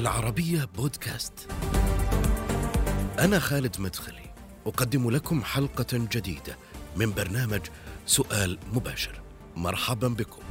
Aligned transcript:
العربية 0.00 0.68
بودكاست. 0.76 1.32
أنا 3.18 3.38
خالد 3.38 3.80
مدخلي، 3.80 4.30
أقدم 4.66 5.10
لكم 5.10 5.42
حلقة 5.42 5.86
جديدة 5.92 6.56
من 6.96 7.12
برنامج 7.12 7.60
سؤال 8.06 8.58
مباشر. 8.72 9.20
مرحبا 9.56 10.08
بكم. 10.08 10.42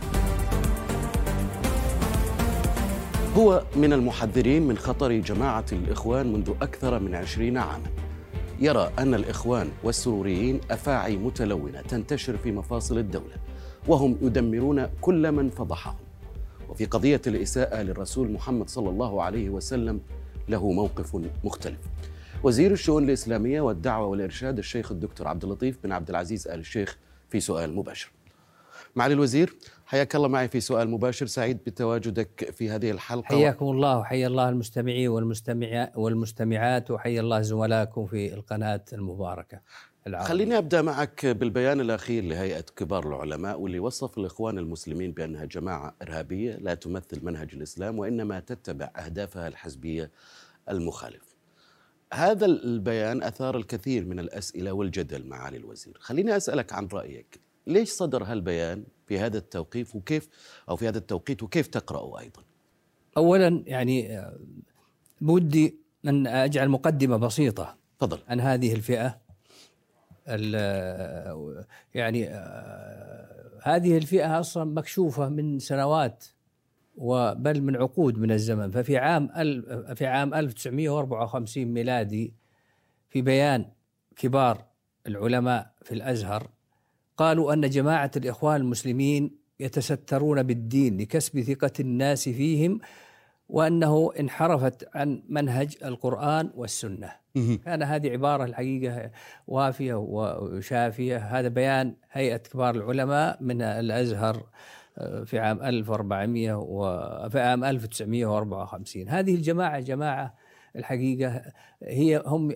هو 3.37 3.63
من 3.75 3.93
المحذرين 3.93 4.67
من 4.67 4.77
خطر 4.77 5.11
جماعة 5.11 5.65
الإخوان 5.71 6.33
منذ 6.33 6.53
أكثر 6.61 6.99
من 6.99 7.15
عشرين 7.15 7.57
عاما. 7.57 7.89
يرى 8.59 8.91
أن 8.99 9.13
الإخوان 9.13 9.71
والسروريين 9.83 10.61
أفاعي 10.71 11.17
متلونة 11.17 11.81
تنتشر 11.81 12.37
في 12.37 12.51
مفاصل 12.51 12.97
الدولة، 12.97 13.35
وهم 13.87 14.17
يدمرون 14.21 14.87
كل 15.01 15.31
من 15.31 15.49
فضحهم. 15.49 16.08
وفي 16.69 16.85
قضية 16.85 17.21
الإساءة 17.27 17.81
للرسول 17.81 18.31
محمد 18.31 18.69
صلى 18.69 18.89
الله 18.89 19.23
عليه 19.23 19.49
وسلم 19.49 20.01
له 20.49 20.71
موقف 20.71 21.15
مختلف. 21.43 21.79
وزير 22.43 22.71
الشؤون 22.71 23.03
الإسلامية 23.03 23.61
والدعوة 23.61 24.07
والإرشاد 24.07 24.57
الشيخ 24.57 24.91
الدكتور 24.91 25.27
عبد 25.27 25.43
اللطيف 25.43 25.77
بن 25.83 25.91
عبد 25.91 26.09
العزيز 26.09 26.47
آل 26.47 26.59
الشيخ 26.59 26.97
في 27.29 27.39
سؤال 27.39 27.75
مباشر. 27.75 28.11
معالي 28.95 29.13
الوزير 29.13 29.55
حياك 29.85 30.15
الله 30.15 30.27
معي 30.27 30.47
في 30.47 30.59
سؤال 30.59 30.89
مباشر 30.89 31.25
سعيد 31.25 31.57
بتواجدك 31.65 32.51
في 32.53 32.69
هذه 32.69 32.91
الحلقة 32.91 33.25
حياكم 33.25 33.65
الله 33.65 33.97
وحيا 33.97 34.27
الله 34.27 34.49
المستمعين 34.49 35.07
والمستمع 35.07 35.91
والمستمعات 35.95 36.91
وحيا 36.91 37.21
الله 37.21 37.41
زملائكم 37.41 38.05
في 38.05 38.33
القناة 38.33 38.85
المباركة 38.93 39.61
العربية. 40.07 40.27
خليني 40.29 40.57
أبدأ 40.57 40.81
معك 40.81 41.25
بالبيان 41.25 41.81
الأخير 41.81 42.23
لهيئة 42.23 42.61
كبار 42.75 43.07
العلماء 43.07 43.59
واللي 43.59 43.79
وصف 43.79 44.17
الإخوان 44.17 44.57
المسلمين 44.57 45.11
بأنها 45.11 45.45
جماعة 45.45 45.95
إرهابية 46.01 46.55
لا 46.55 46.73
تمثل 46.73 47.25
منهج 47.25 47.49
الإسلام 47.53 47.99
وإنما 47.99 48.39
تتبع 48.39 48.91
أهدافها 48.95 49.47
الحزبية 49.47 50.11
المخالف. 50.69 51.35
هذا 52.13 52.45
البيان 52.45 53.23
أثار 53.23 53.57
الكثير 53.57 54.05
من 54.05 54.19
الأسئلة 54.19 54.71
والجدل 54.71 55.27
معالي 55.27 55.57
الوزير. 55.57 55.97
خليني 55.99 56.37
أسألك 56.37 56.73
عن 56.73 56.87
رأيك. 56.93 57.39
ليش 57.67 57.89
صدر 57.89 58.23
هالبيان 58.23 58.83
في 59.07 59.19
هذا 59.19 59.37
التوقيف 59.37 59.95
وكيف 59.95 60.29
أو 60.69 60.75
في 60.75 60.87
هذا 60.87 60.97
التوقيت 60.97 61.43
وكيف 61.43 61.67
تقرأه 61.67 62.19
أيضا؟ 62.19 62.43
أولا 63.17 63.63
يعني 63.65 64.19
آه، 64.19 64.39
بودي 65.21 65.75
أن 66.05 66.27
أجعل 66.27 66.69
مقدمة 66.69 67.17
بسيطة 67.17 67.77
تفضل. 67.99 68.19
عن 68.27 68.39
هذه 68.39 68.73
الفئة. 68.73 69.07
ال- 69.07 69.28
يعني 71.93 72.27
آه، 72.29 73.59
هذه 73.63 73.97
الفئة 73.97 74.39
أصلا 74.39 74.63
مكشوفة 74.63 75.29
من 75.29 75.59
سنوات 75.59 76.25
وبل 76.97 77.61
من 77.61 77.75
عقود 77.75 78.17
من 78.17 78.31
الزمن. 78.31 78.71
ففي 78.71 78.97
عام 78.97 79.27
في 79.95 80.05
عام 80.05 80.33
1954 80.33 81.65
ميلادي 81.65 82.33
في 83.09 83.21
بيان 83.21 83.65
كبار 84.15 84.65
العلماء 85.07 85.73
في 85.81 85.93
الأزهر 85.93 86.49
قالوا 87.17 87.53
أن 87.53 87.69
جماعة 87.69 88.11
الإخوان 88.17 88.61
المسلمين 88.61 89.31
يتسترون 89.59 90.43
بالدين 90.43 90.97
لكسب 90.97 91.41
ثقة 91.41 91.71
الناس 91.79 92.29
فيهم 92.29 92.79
وأنه 93.49 94.11
انحرفت 94.19 94.87
عن 94.95 95.23
منهج 95.29 95.77
القرآن 95.85 96.51
والسنة. 96.55 97.11
كان 97.65 97.83
هذه 97.83 98.11
عبارة 98.11 98.43
الحقيقة 98.43 99.11
وافية 99.47 99.93
وشافية. 99.93 101.17
هذا 101.17 101.47
بيان 101.47 101.95
هيئة 102.11 102.37
كبار 102.37 102.75
العلماء 102.75 103.37
من 103.41 103.61
الأزهر 103.61 104.43
آه، 104.97 105.23
في 105.23 105.39
عام 105.39 105.63
1400 105.63 106.53
وفي 106.53 107.39
عام 107.39 107.63
1954 107.63 109.09
هذه 109.09 109.35
الجماعة 109.35 109.79
جماعة 109.79 110.35
الحقيقة 110.75 111.41
هي 111.83 112.23
هم 112.25 112.55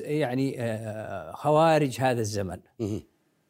يعني 0.00 0.62
آه، 0.62 1.32
خوارج 1.32 2.00
هذا 2.00 2.20
الزمن. 2.20 2.60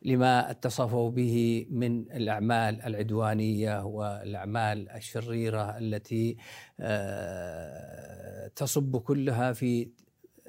لما 0.03 0.51
اتصفوا 0.51 1.11
به 1.11 1.67
من 1.71 2.13
الأعمال 2.13 2.83
العدوانية 2.83 3.85
والأعمال 3.85 4.91
الشريرة 4.91 5.79
التي 5.79 6.37
آه، 6.81 8.51
تصب 8.57 8.97
كلها 8.97 9.53
في 9.53 9.89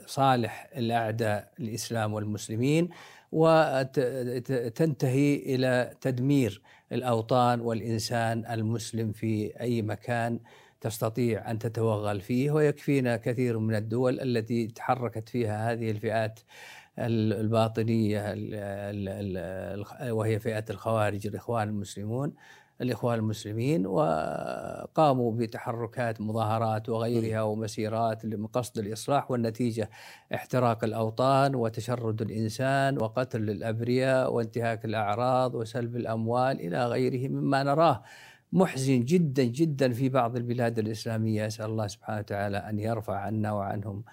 صالح 0.05 0.69
الأعداء 0.75 1.51
الإسلام 1.59 2.13
والمسلمين 2.13 2.89
وتنتهي 3.31 4.75
إلى 5.35 5.93
تدمير 6.01 6.61
الأوطان 6.91 7.61
والإنسان 7.61 8.45
المسلم 8.45 9.11
في 9.11 9.61
أي 9.61 9.81
مكان 9.81 10.39
تستطيع 10.81 11.51
أن 11.51 11.59
تتوغل 11.59 12.21
فيه. 12.21 12.51
ويكفينا 12.51 13.17
كثير 13.17 13.59
من 13.59 13.75
الدول 13.75 14.19
التي 14.19 14.67
تحركت 14.67 15.29
فيها 15.29 15.71
هذه 15.71 15.91
الفئات 15.91 16.39
ال- 16.99 17.33
الباطنية 17.33 18.33
ال- 18.33 18.53
ال- 18.53 19.37
ال- 20.01 20.11
وهي 20.11 20.39
فئة 20.39 20.65
الخوارج 20.69 21.27
الإخوان 21.27 21.69
المسلمون 21.69 22.33
الإخوان 22.81 23.19
المسلمين 23.19 23.87
وقاموا 23.87 25.31
بتحركات 25.31 26.21
مظاهرات 26.21 26.89
وغيرها 26.89 27.41
ومسيرات 27.41 28.25
لقصد 28.25 28.77
الإصلاح 28.77 29.31
والنتيجة 29.31 29.89
احتراق 30.33 30.83
الأوطان 30.83 31.55
وتشرد 31.55 32.21
الإنسان 32.21 32.97
وقتل 33.01 33.49
الأبرياء 33.49 34.33
وانتهاك 34.33 34.85
الأعراض 34.85 35.55
وسلب 35.55 35.95
الأموال 35.95 36.59
إلى 36.61 36.87
غيره 36.87 37.27
مما 37.29 37.63
نراه. 37.63 38.03
محزن 38.53 39.05
جدا 39.05 39.43
جدا 39.43 39.93
في 39.93 40.09
بعض 40.09 40.35
البلاد 40.35 40.79
الإسلامية. 40.79 41.47
أسأل 41.47 41.65
الله 41.65 41.87
سبحانه 41.87 42.19
وتعالى 42.19 42.57
أن 42.57 42.79
يرفع 42.79 43.15
عنا 43.15 43.51
وعنهم 43.51 44.03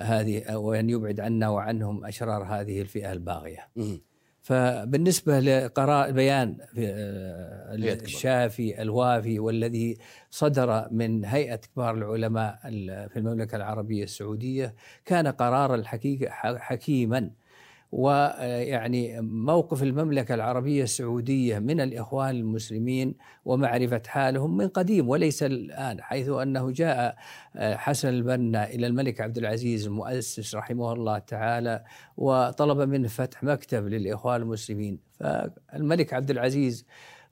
هذه 0.00 0.56
وأن 0.56 0.90
يبعد 0.90 1.20
عنا 1.20 1.48
وعنهم 1.48 2.04
أشرار 2.04 2.42
هذه 2.44 2.80
الفئة 2.80 3.12
الباغية. 3.12 3.68
مهم. 3.76 4.00
فبالنسبة 4.40 5.40
لقرار 5.40 6.10
بيان 6.12 6.56
آه، 6.78 7.74
هيئة. 7.76 8.02
الشافي 8.02 8.82
الوافي 8.82 9.38
والذي 9.38 9.98
صدر 10.30 10.88
من 10.90 11.24
هيئة 11.24 11.56
كبار 11.56 11.94
العلماء 11.94 12.58
ال- 12.64 13.08
في 13.10 13.18
المملكة 13.18 13.56
العربية 13.56 14.04
السعودية 14.04 14.74
كان 15.04 15.26
قرارا 15.26 15.82
حكيما 16.42 17.30
ويعني 17.92 19.20
موقف 19.20 19.82
المملكة 19.82 20.34
العربية 20.34 20.82
السعودية 20.82 21.58
من 21.58 21.80
الإخوان 21.80 22.30
المسلمين 22.30 23.14
ومعرفة 23.44 24.02
حالهم 24.06 24.56
من 24.56 24.68
قديم 24.68 25.08
وليس 25.08 25.42
الآن 25.42 26.02
حيث 26.02 26.28
أنه 26.28 26.70
جاء 26.70 27.16
آه، 27.56 27.76
حسن 27.76 28.08
البنا 28.08 28.70
إلى 28.70 28.86
الملك 28.86 29.20
عبد 29.20 29.38
العزيز 29.38 29.86
المؤسس 29.86 30.54
رحمه 30.54 30.92
الله 30.92 31.18
تعالى 31.18 31.84
وطلب 32.16 32.88
منه 32.88 33.08
فتح 33.08 33.42
مكتب 33.42 33.86
للإخوان 33.86 34.42
المسلمين. 34.42 34.98
فالملك 35.20 36.14
عبد 36.14 36.30
العزيز 36.30 36.86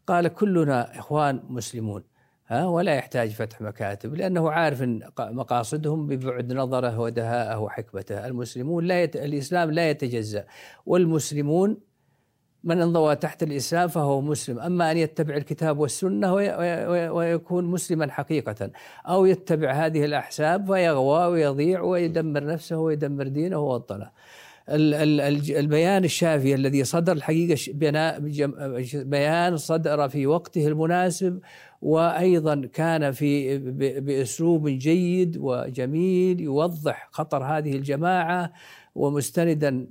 قال 0.06 0.28
كلنا 0.28 0.98
إخوان 0.98 1.42
مسلمون. 1.48 2.02
ها 2.48 2.66
ولا 2.66 2.94
يحتاج 2.94 3.30
فتح 3.30 3.60
مكاتب 3.60 4.14
لأنه 4.14 4.50
عارف 4.50 4.82
مقاصدهم 5.18 6.06
ببعد 6.06 6.52
نظره 6.52 7.00
ودهاءه 7.00 7.58
وحكمته، 7.58 8.26
المسلمون 8.26 8.84
لا 8.84 9.02
يت... 9.02 9.16
الإسلام 9.16 9.70
لا 9.70 9.90
يتجزأ 9.90 10.44
والمسلمون 10.86 11.76
من 12.64 12.80
انضوى 12.80 13.16
تحت 13.16 13.42
الإسلام 13.42 13.88
فهو 13.88 14.20
مسلم، 14.20 14.58
أما 14.60 14.90
أن 14.90 14.96
يتبع 14.96 15.36
الكتاب. 15.36 15.78
وي... 16.32 17.08
ويكون 17.08 17.64
مسلما 17.64 18.10
حقيقة 18.10 18.70
أو 19.06 19.26
يتبع 19.26 19.72
هذه 19.72 20.04
الأحساب 20.04 20.66
فيغوى 20.66 21.26
ويضيع 21.26 21.80
ويدمر 21.80 22.44
نفسه 22.44 22.78
ويدمر 22.78 23.28
دينه 23.28 23.58
ووطنه. 23.58 24.10
البيان 24.68 26.04
الشافي 26.04 26.54
الذي 26.54 26.84
صدر 26.84 27.16
جم- 28.18 28.54
بيان 28.94 29.56
صدر 29.56 30.08
في 30.08 30.26
وقته 30.26 30.66
المناسب 30.66 31.40
وأيضا 31.82 32.68
كان 32.72 33.12
في 33.12 33.58
بأسلوب 34.00 34.68
جيد 34.68 35.36
وجميل 35.40 36.40
يوضح 36.40 37.08
خطر 37.12 37.44
هذه 37.44 37.76
الجماعة 37.76 38.52
ومستندا 38.94 39.86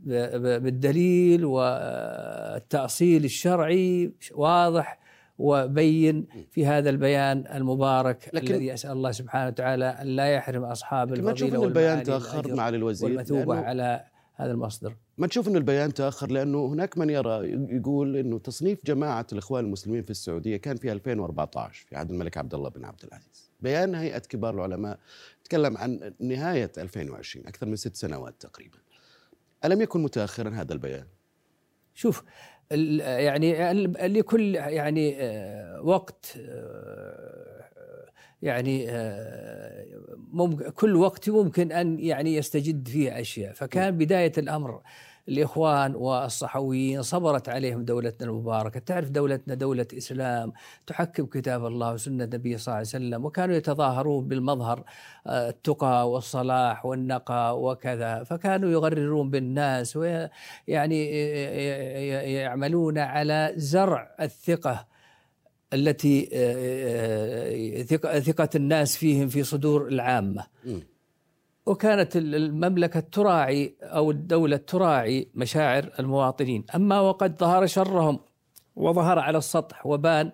بالدليل 0.59 1.45
والتأصيل 1.45 3.25
الشرعي 3.25 4.11
واضح 4.35 4.99
وبين 5.37 6.25
في 6.51 6.65
هذا 6.65 6.89
البيان 6.89 7.43
المبارك 7.55 8.29
لكن- 8.33 8.53
الذي 8.53 8.73
أسأل 8.73 8.91
الله 8.91 9.11
سبحانه 9.11 9.47
وتعالى 9.47 9.85
أن 9.85 10.07
لا 10.07 10.25
يحرم 10.25 10.63
أصحاب 10.63 11.13
الفضيلة 11.13 11.55
إن 11.57 11.63
البيان 11.63 11.87
والمعالي 11.97 12.03
تأخر 12.05 12.53
معالي 12.55 12.77
الوزير 12.77 13.09
والمثوبة 13.09 13.55
على 13.59 14.03
هذا 14.35 14.51
المصدر. 14.51 14.95
ما 15.17 15.27
تشوف 15.27 15.47
أن 15.47 15.55
البيان 15.55 15.93
تأخر؟ 15.93 16.31
لأنه 16.31 16.65
هناك 16.65 16.97
من 16.97 17.09
يرى 17.09 17.51
يقول 17.69 18.15
أنه 18.15 18.39
تصنيف 18.39 18.85
جماعة 18.85 19.27
الإخوان 19.31 19.65
المسلمين 19.65 20.03
في 20.03 20.09
السعودية 20.09 20.57
كان 20.57 20.77
في 20.77 20.91
2014 20.91 21.85
في 21.89 21.95
عهد 21.95 22.11
الملك 22.11 22.37
عبد 22.37 22.53
الله 22.53 22.69
بن 22.69 22.85
عبد 22.85 23.03
العزيز. 23.03 23.51
بيان 23.61 23.95
هيئة 23.95 24.19
كبار 24.19 24.53
العلماء 24.53 24.99
تكلم 25.43 25.77
عن 25.77 26.13
نهاية 26.19 26.71
2020 26.77 27.47
أكثر 27.47 27.65
من 27.65 27.75
ست 27.75 27.95
سنوات 27.95 28.35
تقريبا. 28.39 28.77
ألم 29.65 29.81
يكن 29.81 30.03
متأخرا 30.03 30.49
هذا 30.49 30.73
البيان؟ 30.73 31.05
شوف 31.93 32.23
يعني 32.71 33.73
لكل 34.07 34.55
يعني 34.55 35.15
آه، 35.19 35.81
وقت 35.81 36.37
آه، 36.49 37.65
يعني 38.41 38.85
آه، 38.89 39.85
ممكن 40.31 40.69
كل 40.69 40.95
وقت 40.95 41.29
ممكن 41.29 41.71
أن 41.71 41.99
يعني 41.99 42.35
يستجد 42.35 42.87
فيه 42.87 43.19
أشياء. 43.21 43.53
فكان 43.53 43.97
بداية 43.97 44.31
الأمر 44.37 44.81
الإخوان 45.29 45.95
والصحويين 45.95 47.01
صبرت 47.01 47.49
عليهم 47.49 47.85
دولتنا 47.85 48.27
المباركة، 48.29 48.79
تعرف 48.79 49.09
دولتنا 49.09 49.53
دولة 49.55 49.87
إسلام 49.97 50.53
تحكم 50.87 51.25
كتاب 51.25 51.65
الله 51.65 51.93
وسنة 51.93 52.23
النبي 52.23 52.57
صلى 52.57 52.67
الله 52.67 52.77
عليه 52.77 52.87
وسلم 52.87 53.25
وكانوا 53.25 53.55
يتظاهرون 53.55 54.27
بالمظهر 54.27 54.83
آه، 55.27 55.49
التقى 55.49 56.11
والصلاح 56.11 56.85
والنقى 56.85 57.61
وكذا، 57.61 58.23
فكانوا 58.23 58.69
يغررون 58.69 59.29
بالناس 59.29 59.97
ويعني 59.97 61.05
يعملون 62.33 62.97
على 62.97 63.53
زرع 63.55 64.15
الثقة 64.21 64.85
التي 65.73 66.29
آه، 66.33 67.79
آه، 67.79 67.83
ثقة- 67.83 68.55
الناس 68.55 68.97
فيهم 68.97 69.27
في 69.27 69.43
صدور 69.43 69.87
العامة 69.87 70.43
مم. 70.65 70.81
وكانت 71.65 72.15
ال- 72.15 72.35
المملكة 72.35 72.99
تراعي 72.99 73.75
أو 73.81 74.11
الدولة 74.11 74.57
تراعي 74.57 75.27
مشاعر 75.35 75.89
المواطنين. 75.99 76.65
أما 76.75 76.99
وقد 76.99 77.37
ظهر 77.39 77.65
شرهم 77.65 78.19
وظهر 78.75 79.19
على 79.19 79.37
السطح 79.37 79.85
وبان 79.85 80.31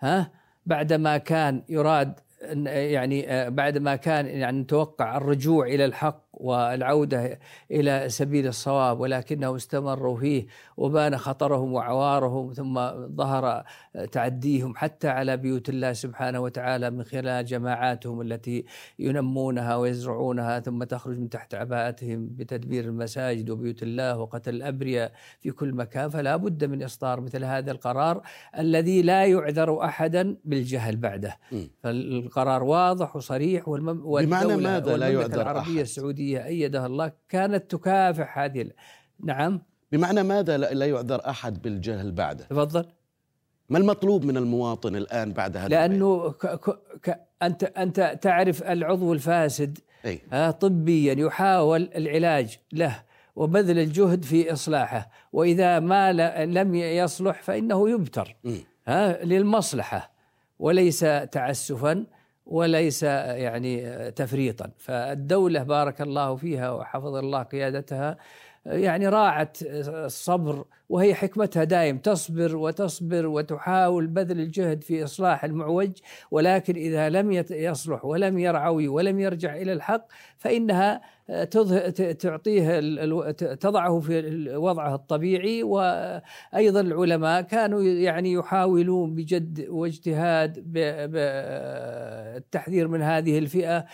ها 0.00 0.30
بعدما 0.66 1.16
كان 1.18 1.62
يراد 1.68 2.20
يعني 2.66 3.32
آه، 3.32 3.48
بعدما 3.48 3.96
كان 3.96 4.26
يعني 4.26 4.60
نتوقع 4.60 5.16
الرجوع 5.16 5.66
إلى 5.66 5.84
الحق 5.84 6.27
والعودة 6.40 7.38
إلى 7.70 8.08
سبيل 8.08 8.46
الصواب 8.46 9.00
ولكنهم 9.00 9.54
استمروا 9.54 10.16
فيه 10.16 10.46
وبان 10.76 11.16
خطرهم 11.16 11.72
وعوارهم 11.72 12.52
ثم 12.52 12.74
ظهر 13.16 13.64
تعديهم 14.12 14.74
حتى 14.76 15.08
على 15.08 15.36
بيوت 15.36 15.68
الله 15.68 15.92
سبحانه 15.92 16.40
وتعالى 16.40 16.90
من 16.90 17.04
خلال 17.04 17.44
جماعاتهم 17.44 18.20
التي 18.20 18.64
ينمونها 18.98 19.76
ويزرعونها 19.76 20.60
ثم 20.60 20.84
تخرج 20.84 21.18
من 21.18 21.28
تحت 21.28 21.54
عباءتهم 21.54 22.28
بتدبير 22.36 22.84
المساجد 22.84 23.50
وبيوت 23.50 23.82
الله 23.82 24.18
وقتل 24.18 24.54
الأبرياء 24.54 25.12
في 25.40 25.50
كل 25.50 25.72
مكان 25.74 26.10
فلا 26.10 26.36
بد 26.36 26.64
من 26.64 26.82
إصدار 26.82 27.20
مثل 27.20 27.44
هذا 27.44 27.70
القرار 27.70 28.22
الذي 28.58 29.02
لا 29.02 29.24
يعذر 29.26 29.84
أحدا 29.84 30.36
بالجهل 30.44 30.96
بعده. 30.96 31.36
فالقرار 31.82 32.62
واضح 32.64 33.16
وصريح 33.16 33.68
والمم 33.68 34.02
بمعنى 34.26 34.56
ماذا 34.56 34.96
لا 34.96 35.08
يعذر 35.08 35.42
العربية 35.42 35.82
أحد؟ 35.82 35.86
السعودية 36.36 36.46
أيدها 36.46 36.86
الله 36.86 37.12
كانت 37.28 37.70
تكافح 37.70 38.38
هذه 38.38 38.62
ال- 38.62 38.72
نعم 39.24 39.62
بمعنى 39.92 40.22
ماذا 40.22 40.56
لا 40.58 40.74
لا 40.74 40.86
يعذر 40.86 41.28
أحد 41.30 41.62
بالجهل 41.62 42.12
بعده؟ 42.12 42.44
تفضل 42.44 42.84
ما 43.68 43.78
المطلوب 43.78 44.24
من 44.24 44.36
المواطن 44.36 44.96
الآن 44.96 45.32
بعد 45.32 45.56
هذا؟ 45.56 45.68
لأنه 45.68 46.30
ك 46.32 46.46
ك 46.46 46.78
ك 47.02 47.20
انت 47.42 47.64
أنت 47.64 48.18
تعرف 48.22 48.62
العضو 48.62 49.12
الفاسد 49.12 49.78
آه، 50.32 50.50
طبيا 50.50 51.14
يحاول 51.18 51.90
العلاج 51.96 52.58
له 52.72 53.02
وبذل 53.36 53.78
الجهد 53.78 54.24
في 54.24 54.52
إصلاحه 54.52 55.10
وإذا 55.32 55.80
ما 55.80 56.12
ل- 56.12 56.54
لم 56.54 56.74
يصلح 56.74 57.42
فإنه 57.42 57.90
يبتر. 57.90 58.36
ها 58.86 59.24
للمصلحة 59.24 60.10
وليس 60.58 61.00
تعسفا 61.32 62.06
وليس 62.48 63.02
يعني 63.02 64.10
تفريطا. 64.10 64.70
فالدولة 64.78 65.62
بارك 65.62 66.00
الله 66.00 66.36
فيها 66.36 66.70
وحفظ 66.70 67.14
الله 67.14 67.42
قيادتها 67.42 68.16
يعني 68.66 69.08
راعت 69.08 69.58
الصبر 69.62 70.64
وهي 70.88 71.14
حكمتها 71.14 71.64
دائم 71.64 71.98
تصبر 71.98 72.56
وتصبر 72.56 73.26
وتحاول 73.26 74.06
بذل 74.06 74.40
الجهد 74.40 74.82
في 74.82 75.04
إصلاح 75.04 75.44
المعوج 75.44 75.90
ولكن 76.30 76.74
إذا 76.76 77.08
لم 77.08 77.32
يصلح 77.50 78.04
ولم 78.04 78.38
يرعوي 78.38 78.88
ولم 78.88 79.20
يرجع 79.20 79.56
إلى 79.56 79.72
الحق 79.72 80.06
فإنها 80.38 81.00
تظه- 81.50 81.88
ت- 81.88 82.02
تعطيه 82.02 82.80
تضعه 83.54 84.00
في 84.00 84.44
وضعه 84.56 84.94
الطبيعي. 84.94 85.62
وأيضا 85.62 86.80
العلماء 86.80 87.42
كانوا 87.42 87.82
يعني 87.82 88.32
يحاولون 88.32 89.14
بجد 89.14 89.66
واجتهاد 89.68 90.58
بالتحذير 91.18 92.88
من 92.88 93.02
هذه 93.02 93.38
الفئة. 93.38 93.84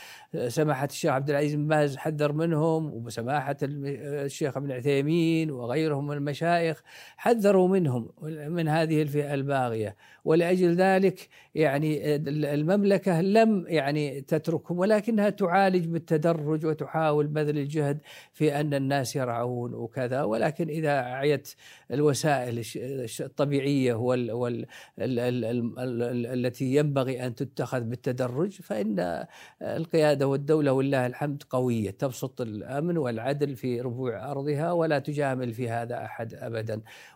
سماحة 0.48 0.84
الشيخ 0.86 1.10
عبد 1.12 1.30
العزيز 1.30 1.54
بن 1.54 1.66
باز 1.66 1.96
حذر 1.96 2.32
منهم 2.32 3.06
وسماحة 3.06 3.56
الشيخ 3.62 4.56
ابن 4.56 4.72
عثيمين 4.72 5.50
وغيرهم 5.50 6.06
من 6.06 6.16
المشايخ. 6.16 6.82
حذروا 7.16 7.68
منهم 7.68 8.10
من 8.48 8.68
هذه 8.68 9.02
الفئة 9.02 9.34
الباغية. 9.34 9.96
ولأجل 10.24 10.74
ذلك 10.74 11.28
يعني 11.54 12.16
المملكة 12.54 13.20
لم 13.20 13.64
يعني 13.68 14.20
تتركهم 14.20 14.78
ولكنها 14.78 15.30
تعالج 15.30 15.86
بالتدرج 15.86 16.66
وتحاول 16.66 17.26
بذل 17.26 17.58
الجهد 17.58 17.98
في 18.32 18.60
أن 18.60 18.74
الناس 18.74 19.16
يرعون 19.16 19.74
وكذا. 19.74 20.22
ولكن 20.22 20.68
إذا 20.68 21.00
عيت 21.00 21.54
الوسائل 21.90 22.58
الش- 22.58 22.76
الش- 22.76 23.22
الطبيعية 23.22 23.94
وال 23.94 24.32
وال 24.32 24.66
ال 24.98 25.18
ال 25.18 25.44
ال 25.44 26.02
ال 26.02 26.26
التي 26.46 26.74
ينبغي 26.76 27.26
أن 27.26 27.34
تتخذ 27.34 27.80
بالتدرج 27.80 28.50
فإن 28.50 29.24
القيادة 29.62 30.26
والدولة 30.28 30.72
ولله 30.72 31.06
الحمد 31.06 31.42
قوية. 31.50 31.90
تبسط 31.90 32.40
الأمن 32.40 32.98
والعدل 32.98 33.56
في 33.56 33.80
ربوع 33.80 34.30
أرضها 34.30 34.72
ولا 34.72 34.98
تجامل 34.98 35.52
في 35.52 35.68
هذا 35.68 36.04
أحد 36.04 36.34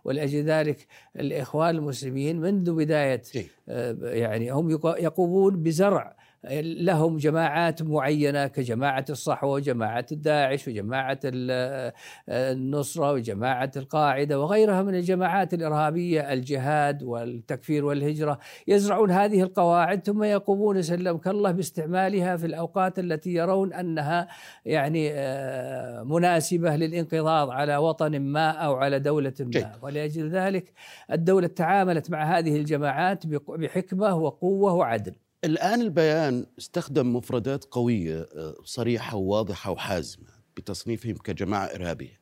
ولأجل 0.04 0.42
ذلك 0.42 0.86
الإخوان 1.16 1.76
المسلمين 1.76 2.40
منذ 2.40 2.72
بداية 2.74 3.22
جيد. 3.32 3.46
آه، 3.68 3.96
يعني 4.02 4.50
هم 4.52 4.70
يق- 4.70 4.96
يقومون 5.02 5.62
بزرع 5.62 6.16
لهم 6.62 7.16
جماعات 7.16 7.82
معينة 7.82 8.46
كجماعة 8.46 9.04
الصحوة 9.10 9.50
وجماعه 9.50 10.06
الداعش 10.12 10.68
وجماعة 10.68 11.20
ال- 11.24 11.92
النصرة 12.28 13.12
وجماعة 13.12 13.70
القاعدة 13.76 14.40
وغيرها 14.40 14.82
من 14.82 14.94
الجماعات 14.94 15.54
الإرهابية 15.54 16.32
الجهاد 16.32 17.02
والتكفير 17.02 17.84
والهجرة. 17.84 18.38
يزرعون 18.68 19.10
هذه 19.10 19.42
القواعد 19.42 20.06
ثم 20.06 20.22
يقومون 20.22 20.82
سلمك 20.82 21.28
الله 21.28 21.50
باستعمالها 21.50 22.36
في 22.36 22.46
الأوقات 22.46 22.98
التي 22.98 23.34
يرون 23.34 23.72
أنها 23.72 24.28
يعني 24.64 25.10
آه، 25.12 26.02
مناسبة 26.02 26.76
للانقضاض 26.76 27.50
على 27.50 27.76
وطن 27.76 28.18
ما 28.20 28.50
أو 28.50 28.74
على 28.74 29.00
جيد. 29.00 29.62
ما. 29.62 29.78
ولأجل 29.82 30.30
ذلك 30.30 30.72
الدولة 31.12 31.46
تعاملت 31.46 32.10
مع 32.10 32.38
هذه 32.38 32.56
الجماعات 32.56 33.26
بحكمة 33.26 34.14
وقوة 34.16 34.72
وعدل. 34.72 35.14
الآن 35.44 35.80
البيان 35.80 36.46
استخدم 36.58 37.16
مفردات 37.16 37.64
قوية 37.64 38.28
آه، 38.36 38.54
صريحة 38.64 39.16
وواضحة 39.16 39.70
وحازمة 39.70 40.28
بتصنيفهم 40.56 41.16
كجماعة 41.16 41.64
إرهابية. 41.64 42.20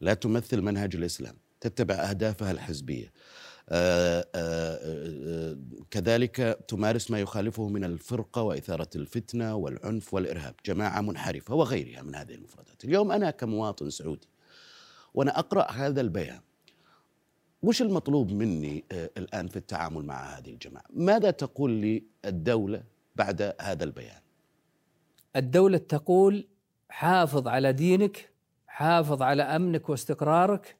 لا 0.00 0.14
تمثل 0.14 0.60
منهج 0.60 0.96
الإسلام 0.96 1.34
تتبع 1.60 1.94
أهدافها 1.94 2.50
الحزبية. 2.50 3.12
آه، 3.68 4.26
آه، 4.34 5.58
كذلك 5.90 6.64
تمارس 6.68 7.10
ما 7.10 7.20
يخالفه 7.20 7.68
من 7.68 7.84
الفرقة 7.84 8.42
وإثارة 8.42 8.90
الفتنة 8.96 9.54
والعنف 9.54 10.14
والإرهاب 10.14 10.54
جماعة 10.66 11.00
منحرفة 11.00 11.54
وغيرها 11.54 12.02
من 12.02 12.14
هذه 12.14 12.34
المفردات. 12.34 12.84
اليوم 12.84 13.12
أنا 13.12 13.30
كمواطن 13.30 13.90
سعودي 13.90 14.28
وأنا 15.14 15.38
أقرأ 15.38 15.70
هذا 15.70 16.00
البيان 16.00 16.40
وش 17.62 17.82
المطلوب 17.82 18.32
مني 18.32 18.84
آه، 18.92 19.10
الآن 19.16 19.48
في 19.48 19.56
التعامل 19.56 20.04
مع 20.04 20.38
هذه 20.38 20.50
الجماعة؟ 20.50 20.84
ماذا 20.90 21.30
تقول 21.30 21.70
لي 21.70 22.02
الدولة 22.24 22.82
بعد 23.16 23.54
هذا 23.60 23.84
البيان؟ 23.84 24.20
الدولة 25.36 25.78
تقول 25.78 26.48
حافظ 26.88 27.48
على 27.48 27.72
دينك 27.72 28.30
حافظ 28.66 29.22
على 29.22 29.42
أمنك 29.42 29.88
واستقرارك 29.88 30.76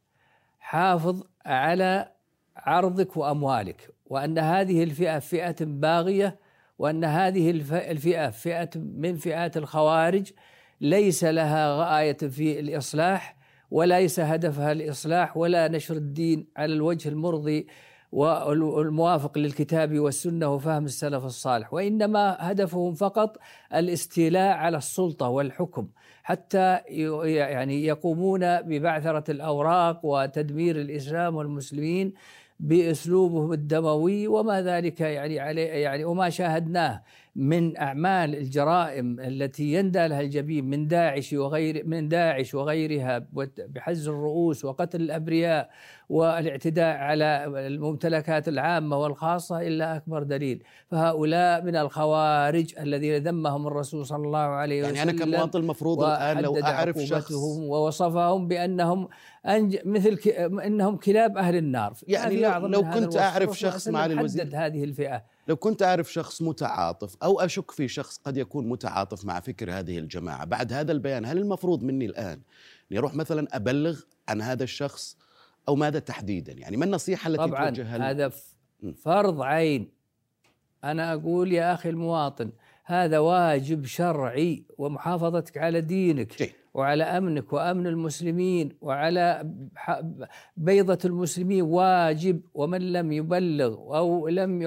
حافظ 0.59 1.23
على 1.47 2.13
عرضك 2.57 3.17
وأموالك 3.17 3.91
وأن 4.07 4.39
هذه 4.39 4.83
الفئة 4.83 5.19
فئة 5.19 5.57
باغية 5.61 6.39
وأن 6.79 7.05
هذه 7.05 7.51
الف- 7.51 7.73
الفئة 7.73 8.31
فئة 8.31 8.71
من 8.77 9.17
فئات 9.17 9.57
الخوارج 9.57 10.33
ليس 10.81 11.25
لها 11.25 11.75
غاية 11.77 12.17
في 12.17 12.61
الإصلاح 12.61 13.37
وليس 13.71 14.21
هدفها 14.21 14.73
الإصلاح 14.73 15.37
ولا 15.37 15.69
نشر 15.69 15.95
الدين 15.95 16.47
على 16.57 16.75
الوجه 16.75 17.09
المرضي 17.09 17.67
والموافق 18.13 19.39
للكتاب 19.39 19.99
والسنة 19.99 20.55
وفهم 20.55 20.85
السلف 20.85 21.25
الصالح 21.25 21.75
وإنما 21.75 22.37
هدفهم 22.41 22.95
فقط 22.95 23.39
الاستيلاء 23.75 24.57
على 24.57 24.77
السلطة 24.77 25.29
والحكم 25.29 25.89
حتى 26.23 26.77
يعني 27.25 27.85
يقومون 27.85 28.63
ببعثرة 28.63 29.31
الأوراق 29.31 30.01
وتدمير 30.05 30.81
الإسلام 30.81 31.37
والمسلمين 31.37 32.13
بأسلوبهم 32.61 33.53
الدموي 33.53 34.29
وما 34.29 34.63
ذلك 34.63 35.01
يعني 35.01 35.41
عليه 35.41 35.69
يعني 35.69 36.05
وما 36.05 36.31
شاهدناه 36.31 37.03
من 37.39 37.77
أعمال 37.77 38.35
الجرائم 38.37 39.21
التي 39.21 39.73
يندى 39.73 40.07
لها 40.07 40.21
الجبين 40.21 40.65
من 40.65 40.89
داعش 40.89 41.33
وغير 41.33 41.87
من 41.87 42.09
داعش 42.09 42.55
وغيرها 42.55 43.27
بحز 43.59 44.09
الرؤوس 44.09 44.65
وقتل 44.65 45.01
الأبرياء 45.01 45.71
والاعتداء 46.09 46.97
على 46.97 47.45
الممتلكات 47.67 48.49
العامة 48.49 48.99
والخاصة 48.99 49.61
إلا 49.61 49.97
أكبر 49.97 50.23
دليل، 50.23 50.63
فهؤلاء 50.91 51.63
من 51.65 51.77
الخوارج 51.77 52.75
الذين 52.81 53.23
ذمهم 53.23 53.67
الرسول 53.67 54.07
صلى 54.07 54.27
الله 54.27 54.39
عليه 54.39 54.83
وسلم 54.83 54.97
يعني 54.97 55.11
أنا 55.11 55.25
كمواطن 55.25 55.61
المفروض 55.61 56.03
الآن 56.03 56.41
لو 56.41 56.57
أعرف 56.57 56.99
شخص 56.99 57.33
ووصفهم 57.33 58.49
بأنهم 58.49 59.09
أنج 59.47 59.79
مثل 59.85 60.17
ك... 60.17 60.29
أنهم 60.67 60.97
كلاب 60.97 61.37
أهل 61.37 61.57
النار. 61.57 61.93
يعني 62.09 62.37
لو, 62.37 62.67
لو 62.67 62.83
كنت 62.83 63.17
أعرف 63.17 63.59
شخص 63.59 63.89
معالي 63.89 64.15
الوزير. 64.15 64.51
هذه 64.55 64.85
الفئة. 64.85 65.38
لو 65.49 65.57
كنت 65.57 65.83
أعرف 65.83 66.13
شخص 66.13 66.43
متعاطف 66.43 67.17
أو 67.23 67.41
أشك 67.41 67.71
في 67.71 67.89
شخص 67.89 68.19
قد 68.19 68.37
يكون 68.37 68.69
متعاطف 68.69 69.25
مع 69.25 69.41
فكر 69.41 69.73
هذه 69.73 69.99
الجماعة 69.99 70.45
بعد 70.45 70.73
هذا 70.73 70.93
البيان 70.93 71.25
هل 71.25 71.39
المفروض 71.39 71.83
مني 71.83 72.07
الآن 72.07 72.41
إني 72.91 72.99
أروح 72.99 73.15
مثلا 73.15 73.57
أبلغ 73.57 74.01
عن 74.29 74.43
هذا 74.43 74.65
الشخص 74.65 75.17
أو 75.69 75.77
ماذا 75.77 75.99
تحديدا؟ 75.99 76.53
يعني 76.53 76.77
ما 76.77 76.85
النصيحة 76.85 77.29
التي 77.29 77.39
طبعا 77.39 77.71
توجهها 77.71 78.11
هذا 78.11 78.33
فرض 78.97 79.41
عين. 79.43 79.91
أنا 80.85 81.13
أقول 81.13 81.53
يا 81.53 81.75
أخي 81.75 81.89
المواطن 81.89 82.51
هذا 82.85 83.19
واجب 83.19 83.85
شرعي 83.85 84.65
ومحافظتك 84.79 85.59
على 85.59 85.81
دينك. 85.81 86.39
جيد. 86.39 86.53
وعلى 86.79 87.05
أمنك 87.05 87.53
وأمن 87.53 87.87
المسلمين 87.87 88.77
وعلى 88.81 89.53
بيضة 90.57 90.99
المسلمين 91.05 91.63
واجب 91.63 92.41
ومن 92.55 92.93
لم 92.93 93.13
يبلغ 93.13 93.75
أو 93.97 94.29
لم 94.29 94.63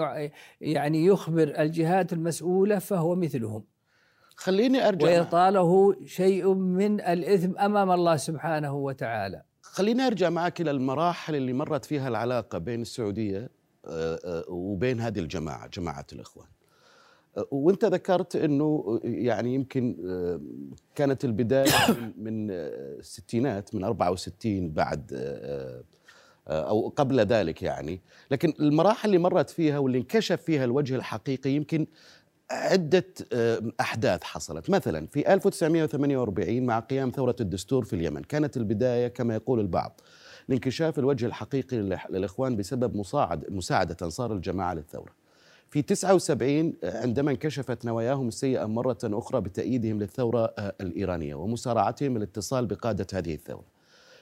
يعني 0.62 1.06
يخبر 1.06 1.54
الجهات 1.60 2.14
المسؤولة 2.14 2.80
فهو 2.80 3.16
مثلهم. 3.16 3.64
خليني 4.36 4.88
أرجع 4.88 5.08
ويطاله 5.08 5.96
شيء 6.06 6.54
من 6.54 7.02
الإثم 7.02 7.58
أمام 7.58 7.92
الله 7.92 8.16
سبحانه 8.16 8.74
وتعالى. 8.74 9.44
خليني 9.62 10.08
أرجع 10.08 10.30
معك 10.30 10.62
إلى 10.62 10.72
المراحل 10.72 11.36
اللي 11.36 11.54
مرت 11.54 11.86
فيها 11.86 12.08
العلاقة 12.08 12.58
بين 12.58 12.82
السعودية 12.82 13.50
آه، 13.86 14.20
آه، 14.26 14.44
وبين 14.50 15.00
هذه 15.00 15.20
الجماعة 15.20 15.68
جماعة 15.68 16.06
الإخوان. 16.14 16.48
وانت 17.52 17.86
ذكرت 17.86 18.36
انه 18.36 19.00
يعني 19.04 19.54
يمكن 19.54 19.98
آه، 20.06 20.42
كانت 20.96 21.26
البداية 21.26 21.72
من 22.26 22.52
الستينات 22.52 23.76
من 23.76 23.84
64 23.84 24.70
بعد 24.70 25.12
آه، 25.14 25.84
آه، 26.48 26.70
أو 26.70 26.90
قبل 26.90 27.20
ذلك 27.20 27.64
يعني. 27.64 28.02
لكن 28.32 28.54
المراحل 28.60 29.10
اللي 29.10 29.18
مرت 29.18 29.50
فيها 29.50 29.80
واللي 29.80 29.98
انكشف 29.98 30.42
فيها 30.42 30.66
الوجه 30.66 30.96
الحقيقي 30.96 31.50
يمكن 31.50 31.88
عدة 32.52 33.06
أحداث 33.80 34.24
حصلت. 34.24 34.70
مثلا 34.70 35.08
في 35.08 35.34
1948 35.34 36.66
مع 36.66 36.80
قيام 36.80 37.10
ثورة 37.10 37.36
الدستور 37.42 37.86
في 37.86 37.96
اليمن 37.96 38.22
كانت 38.22 38.58
البداية 38.58 39.08
كما 39.08 39.36
يقول 39.36 39.60
البعض 39.60 40.02
لانكشاف 40.48 41.00
الوجه 41.00 41.26
الحقيقي 41.26 41.78
للإخوان 42.10 42.56
بسبب 42.56 42.96
مساعد 42.96 43.52
مساعدة 43.52 43.98
أنصار 44.02 44.34
الجماعة 44.34 44.74
للثورة. 44.74 45.21
في 45.72 45.82
79 45.82 46.74
عندما 46.84 47.32
انكشفت 47.32 47.86
نواياهم 47.86 48.28
السيئة 48.28 48.66
مرة 48.66 48.98
أخرى 49.04 49.42
بتأييدهم 49.42 50.00
للثورة 50.00 50.54
آه، 50.58 50.74
الإيرانية 50.82 51.36
ومسارعتهم 51.36 52.18
الاتصال 52.18 52.66
بقادة 52.66 53.08
هذه 53.14 53.34
الثورة. 53.34 53.64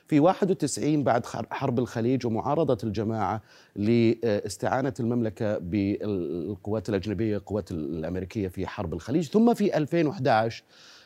في 0.08 0.20
91 0.20 1.04
بعد 1.04 1.26
حرب 1.26 1.80
الخليج 1.80 2.26
ومعارضة 2.26 2.78
الجماعة 2.84 3.42
لاستعانة 3.76 4.94
المملكة 5.00 5.58
بالقوات 5.58 6.90
الأجنبية 6.90 7.38
القوات 7.38 7.72
الأمريكية 7.72 8.48
في 8.48 8.68
حرب 8.68 8.94
الخليج 8.94 9.30
ثم 9.30 9.54
في 9.54 9.78
2011 9.78 10.64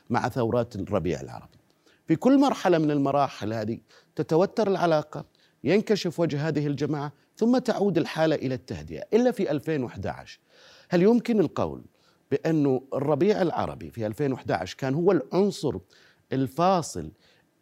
مع 0.09 0.29
ثورات 0.29 0.75
الربيع 0.75 1.21
العربي. 1.21 1.57
في 2.07 2.15
كل 2.15 2.39
مرحلة 2.39 2.77
من 2.77 2.91
المراحل 2.91 3.53
هذه 3.53 3.79
تتوتر 4.15 4.67
العلاقة 4.67 5.25
ينكشف 5.63 6.19
وجه 6.19 6.47
هذه 6.47 6.67
الجماعة 6.67 7.11
ثم 7.35 7.57
تعود 7.57 7.97
الحالة 7.97 8.35
إلى 8.35 8.55
التهدئة. 8.55 9.03
إلا 9.13 9.31
في 9.31 9.51
2011 9.51 10.39
هل 10.89 11.01
يمكن 11.01 11.39
القول 11.39 11.83
بأنه 12.31 12.81
الربيع 12.93 13.41
العربي 13.41 13.91
في 13.91 14.07
2011 14.07 14.77
كان 14.77 14.93
هو 14.93 15.11
العنصر 15.11 15.77
الفاصل 16.33 17.11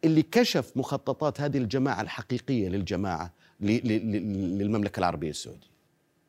اللي 0.04 0.22
كشف 0.22 0.76
مخططات 0.76 1.40
هذه 1.40 1.58
الجماعة 1.58 2.02
الحقيقية 2.02 2.68
للجماعة 2.68 3.32
للمملكة 3.60 4.98
العربية 4.98 5.30
السعودية؟ 5.30 5.72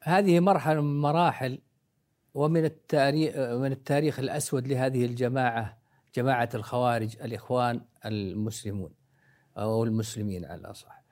هذه 0.01 0.39
مرحلة 0.39 0.81
من 0.81 1.01
مراحل 1.01 1.59
ومن 2.33 2.65
التاريخ 2.65 3.35
من 3.35 3.71
التاريخ 3.71 4.19
الأسود 4.19 4.67
لهذه 4.67 5.05
الجماعة 5.05 5.77
جماعة 6.15 6.49
الخوارج 6.53 7.17
الإخوان 7.21 7.81
المسلمون 8.05 8.93
أو 9.57 9.83
المسلمين 9.83 10.45
على 10.45 10.61
الأصح. 10.61 11.02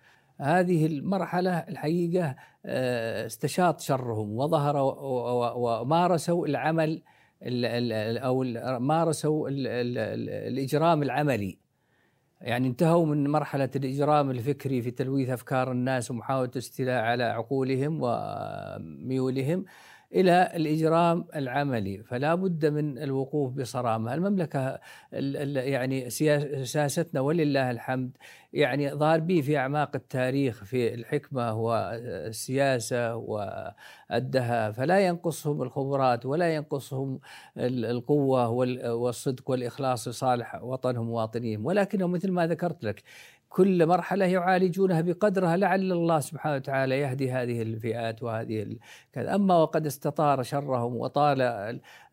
هذه 0.42 0.86
المرحلة 0.86 1.58
الحقيقة 1.58 2.36
آه، 2.66 3.26
استشاط 3.26 3.80
شرهم 3.80 4.38
وظهر 4.38 4.78
ومارسوا 5.56 6.48
العمل 6.48 7.02
أو 7.44 8.44
مارسوا 8.80 9.50
الإجرام 9.50 11.04
العملي. 11.04 11.58
يعني 12.42 12.68
انتهوا 12.68 13.06
من 13.06 13.28
مرحلة 13.28 13.70
الإجرام 13.76 14.32
الفكري 14.32 14.82
في 14.82 14.92
تلويث 14.92 15.30
أفكار 15.30 15.72
الناس 15.72 16.12
ومحاولة 16.12 16.52
الاستيلاء 16.52 17.04
على 17.04 17.24
عقولهم 17.24 18.00
وميولهم 18.02 19.66
إلى 20.14 20.52
الإجرام 20.56 21.26
العملي. 21.36 22.04
فلا 22.04 22.36
بد 22.36 22.66
من 22.66 22.98
الوقوف 22.98 23.54
بصرامة. 23.54 24.14
المملكة 24.14 24.80
يعني 25.12 26.10
سياستنا 26.10 27.22
ولله 27.22 27.72
الحمد 27.72 28.18
يعني 28.54 28.90
ضاربين 28.90 29.42
في 29.42 29.58
أعماق 29.58 29.96
التاريخ 29.96 30.64
في 30.64 30.94
الحكمة 30.94 31.54
والسياسة 31.54 33.16
والدهاء 33.16 34.72
فلا 34.72 35.00
ينقصهم 35.08 35.62
الخبرات 35.62 36.26
ولا 36.26 36.56
ينقصهم 36.56 37.20
القوة 37.58 38.50
والصدق 38.94 39.50
والإخلاص 39.50 40.08
لصالح 40.08 40.64
وطنهم 40.64 41.10
ومواطنيهم 41.10 41.66
ولكنهم 41.66 42.12
مثل 42.12 42.32
ما 42.32 42.48
ذكرت 42.48 42.84
لك 42.84 43.04
كل 43.50 43.86
مرحلة 43.86 44.26
يعالجونها 44.26 45.02
بقدرها 45.02 45.58
لعل 45.58 45.92
الله 45.92 46.20
سبحانه 46.20 46.56
وتعالى 46.56 47.00
يهدي 47.00 47.32
هذه 47.32 47.62
الفئات 47.62 48.24
وهذه 48.24 48.78
كذا. 49.14 49.36
أما 49.36 49.56
وقد 49.56 49.86
استطار 49.86 50.44
شرهم 50.44 50.96
وطال 50.96 51.42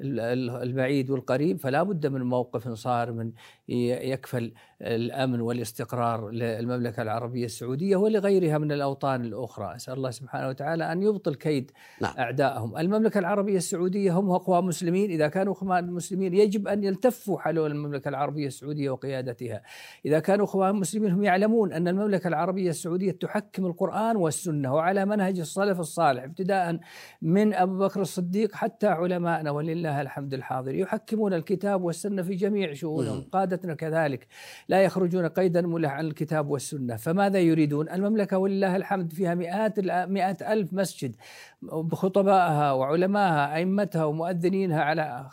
البعيد 0.01 1.11
والقريب 1.11 1.59
فلا 1.61 1.83
بد 1.83 2.07
من 2.07 2.23
موقف 2.23 2.69
صارم 2.69 3.33
يكفل 3.69 4.53
الأمن 4.83 5.41
والاستقرار 5.41 6.31
للمملكة 6.31 7.03
العربية 7.03 7.45
السعودية 7.45 7.97
ولغيرها 7.97 8.59
من 8.59 8.73
الأوطان 8.73 9.25
الأخرى. 9.25 9.77
أسأل 9.77 9.95
الله 9.95 10.11
سبحانه 10.11 10.49
وتعالى 10.49 10.93
أن 10.93 11.03
يبطل 11.03 11.35
كيد 11.35 11.71
نعم. 12.01 12.15
أعدائهم. 12.19 12.77
المملكة 12.79 13.19
العربية 13.19 13.57
السعودية 13.57 14.13
هم 14.13 14.31
أقوى 14.31 14.63
مسلمين. 14.63 15.11
إذا 15.11 15.29
كانوا 15.29 15.53
أخوان 15.53 15.93
مسلمين 15.93 16.35
يجب 16.35 16.69
أن 16.69 16.85
يلتفوا 16.85 17.39
حول 17.39 17.59
المملكة 17.59 18.09
العربية 18.09 18.47
السعودية 18.47 18.91
وقيادتها. 18.91 19.63
إذا 20.07 20.19
كانوا 20.19 20.45
أخوان 20.45 20.75
مسلمين 20.75 21.13
هم 21.13 21.23
يعلمون 21.23 21.73
أن 21.73 21.89
المملكة 21.89 22.29
العربية 22.29 22.71
السعودية 22.71 23.13
تحكم 23.13 23.67
القرآن 23.67 24.17
والسنة 24.17 24.75
وعلى 24.75 25.05
منهج 25.05 25.41
السلف 25.41 25.81
الصالح 25.81 26.25
ابتداء 26.25 26.81
من 27.23 27.55
أبو 27.55 27.79
بكر 27.79 28.01
الصديق 28.01 28.55
حتى 28.55 28.87
علمائنا 28.87 29.51
ولله 29.51 30.01
الحمد 30.01 30.35
الحاضر. 30.35 30.75
يحكمون 30.75 31.35
الكتاب 31.35 31.83
والسنة 31.83 32.23
في 32.23 32.35
جميع 32.35 32.73
شؤونهم. 32.73 33.25
قادتنا 33.59 33.75
كذلك. 33.75 34.27
لا 34.69 34.83
يخرجون 34.83 35.27
قيدا 35.27 35.61
ملح 35.61 35.93
عن 35.93 36.07
الكتاب 36.07 36.51
والسنة. 36.51 36.97
فماذا 36.97 37.39
يريدون؟ 37.39 37.89
المملكة 37.89 38.39
ولله 38.39 38.77
الحمد 38.77 39.13
فيها 39.13 39.35
مئات 39.35 39.81
مئات 40.09 40.43
ألف 40.43 40.73
مسجد. 40.73 41.17
بخطبائها 41.63 42.73
وعلمائها 42.73 43.57
أئمتها 43.57 44.05
ومؤذنينها 44.05 44.81
على 44.81 45.27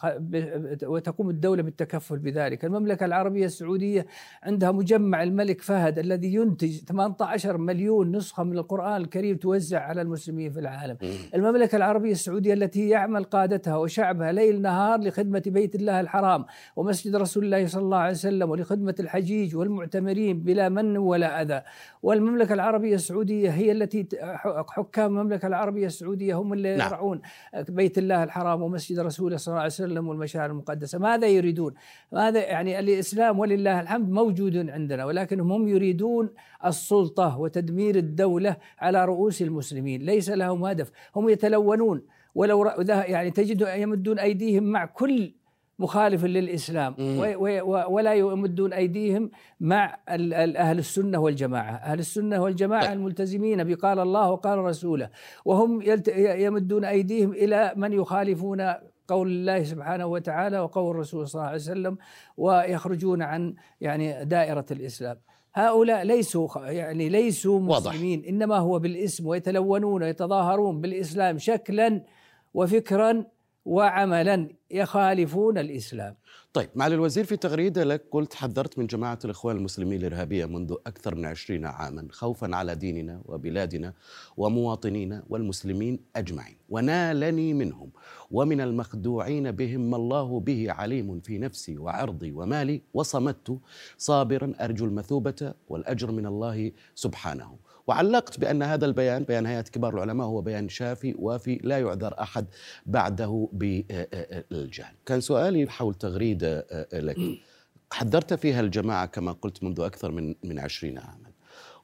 وتقوم 0.84 1.30
الدولة 1.30 1.64
بالتكفل 1.64 2.20
بذلك. 2.20 2.66
المملكة 2.66 3.06
العربية 3.06 3.46
السعودية 3.46 4.06
عندها 4.44 4.72
مجمع 4.72 5.24
الملك 5.24 5.62
فهد 5.62 6.00
الذي 6.00 6.34
ينتج 6.34 6.78
18 6.78 7.58
مليون 7.58 8.16
نسخة 8.16 8.44
من 8.44 8.58
القرآن 8.58 9.02
الكريم 9.02 9.38
توزع 9.38 9.80
على 9.80 10.02
المسلمين 10.02 10.52
في 10.52 10.60
العالم. 10.60 10.98
المملكة 11.36 11.76
العربية 11.76 12.12
السعودية 12.12 12.54
التي 12.54 12.90
يعمل 12.90 13.24
قادتها 13.24 13.78
وشعبها 13.78 14.32
ليل 14.32 14.62
نهار 14.62 15.00
لخدمة 15.00 15.44
بيت 15.46 15.76
الله 15.76 16.00
الحرام 16.00 16.46
ومسجد 16.76 17.16
رسول 17.16 17.46
الله 17.46 17.68
صلى 17.68 17.82
الله 17.82 17.98
عليه 17.98 18.12
وسلم 18.18 18.50
ولخدمة 18.50 18.96
الحجيج 19.00 19.56
والمعتمرين 19.56 20.40
بلا 20.40 20.70
من 20.70 20.98
ولا 20.98 21.42
أذى. 21.42 21.62
والمملكة 22.04 22.54
العربية 22.54 22.96
السعودية 22.96 23.50
هي 23.50 23.72
التي 23.72 24.08
حكام 24.70 25.18
المملكة 25.18 25.48
العربية 25.48 25.86
السعودية 25.86 26.36
هم 26.36 26.54
اللي 26.54 26.76
نعم. 26.76 26.88
يرعون 26.88 27.22
بيت 27.70 27.98
الله 27.98 28.24
الحرام 28.24 28.62
ومسجد 28.62 29.00
رسوله 29.00 29.38
صلى 29.38 29.52
الله 29.52 29.62
عليه 29.62 29.74
وسلم 29.74 30.08
والمشاعر 30.08 30.50
المقدسة. 30.50 31.00
ماذا 31.00 31.28
يريدون؟ 31.28 31.74
ماذا 32.12 32.40
يعني 32.40 32.80
الإسلام 32.80 33.40
ولله 33.40 33.82
الحمد 33.82 34.10
موجود 34.10 34.70
عندنا 34.70 35.06
ولكنهم 35.06 35.52
هم 35.52 35.68
يريدون 35.68 36.30
السلطة 36.66 37.40
وتدمير 37.40 37.96
الدولة 37.96 38.58
على 38.80 39.06
رؤوس 39.06 39.42
المسلمين. 39.42 40.02
ليس 40.02 40.30
لهم 40.30 40.66
هدف. 40.66 40.92
هم 41.16 41.30
يتلونون. 41.30 42.02
ولو 42.36 42.66
يعني 42.88 43.32
تجد 43.32 43.68
يمدون 43.78 44.20
أيديهم 44.20 44.64
مع 44.64 44.86
كل 44.86 45.34
مخالف 45.80 46.26
للإسلام 46.26 46.96
ولا 47.90 48.14
يمدون 48.14 48.74
أيديهم 48.74 49.32
مع 49.60 49.98
أهل 50.10 50.80
السنة 50.80 51.20
والجماعة، 51.20 51.76
أهل 51.76 52.00
السنة 52.00 52.42
والجماعة 52.42 52.86
طيب. 52.86 52.92
الملتزمين 52.92 53.64
بقال 53.64 54.00
الله 54.00 54.32
وقال 54.32 54.60
رسوله 54.60 55.10
وهم 55.46 55.82
يمدون 56.18 56.86
أيديهم 56.86 57.32
إلى 57.32 57.74
من 57.76 57.94
يخالفون 57.94 58.74
قول 59.08 59.28
الله 59.28 59.64
سبحانه 59.64 60.06
وتعالى 60.06 60.60
وقول 60.60 60.92
الرسول 60.92 61.28
صلى 61.28 61.40
الله 61.40 61.50
عليه 61.50 61.62
وسلم 61.62 61.98
ويخرجون 62.38 63.22
عن 63.22 63.56
يعني 63.82 64.26
دائرة 64.26 64.66
الإسلام. 64.72 65.18
هؤلاء 65.54 66.04
ليسوا 66.04 66.48
يعني 66.66 67.10
ليسوا 67.10 67.60
مسلمين 67.60 68.20
واضح. 68.20 68.30
إنما 68.30 68.58
هو 68.58 68.80
بالاسم 68.80 69.28
ويتلونون 69.28 70.04
ويتظاهرون 70.04 70.82
بالإسلام 70.82 71.38
شكلا 71.38 72.04
وفكرا 72.54 73.26
وعملا 73.66 74.50
يخالفون 74.72 75.58
الإسلام. 75.58 76.16
طيب 76.54 76.70
معالي 76.76 76.96
الوزير 76.96 77.24
في 77.26 77.38
تغريدة 77.38 77.84
لك 77.84 78.04
قلت 78.12 78.34
حذرت 78.34 78.80
من 78.80 78.88
جماعة 78.88 79.20
الإخوان 79.26 79.58
المسلمين 79.58 80.00
الإرهابية 80.00 80.46
منذ 80.46 80.76
أكثر 80.88 81.16
من 81.16 81.26
عشرين 81.26 81.66
عاما 81.66 82.08
خوفا 82.12 82.56
على 82.56 82.76
ديننا 82.76 83.22
وبلادنا 83.26 83.94
ومواطنينا 84.38 85.24
والمسلمين 85.30 86.00
أجمعين 86.16 86.58
ونالني 86.70 87.54
منهم 87.54 87.90
ومن 88.32 88.62
المخدوعين 88.62 89.52
بهم 89.52 89.90
ما 89.90 89.98
الله 89.98 90.40
به 90.40 90.72
عليم 90.72 91.20
في 91.20 91.38
نفسي 91.38 91.78
وعرضي 91.78 92.32
ومالي 92.32 92.82
وصمت 92.94 93.60
صابرا 93.98 94.54
أرجو 94.62 94.86
المثوبة 94.86 95.54
والأجر 95.70 96.12
من 96.12 96.26
الله 96.26 96.72
سبحانه 96.96 97.58
وعلقت 97.88 98.40
بأن 98.40 98.64
هذا 98.64 98.86
البيان 98.86 99.24
بيان 99.24 99.46
هيئة 99.46 99.62
كبار 99.62 99.94
العلماء 99.94 100.28
هو 100.28 100.42
بيان 100.42 100.70
شافي 100.70 101.16
وافي 101.20 101.60
لا 101.64 101.80
يعذر 101.80 102.16
أحد 102.22 102.46
بعده 102.86 103.50
بالجهل 103.54 104.96
كان 105.06 105.22
سؤالي 105.22 105.70
حول 105.70 105.94
تغريدة 105.94 106.68
لك. 106.94 107.18
حذرت 107.92 108.34
فيها 108.34 108.62
الجماعة 108.62 109.06
كما 109.06 109.32
قلت 109.32 109.64
منذ 109.64 109.80
أكثر 109.80 110.12
من 110.12 110.36
من 110.44 110.60
عشرين 110.60 110.98
عاما 110.98 111.32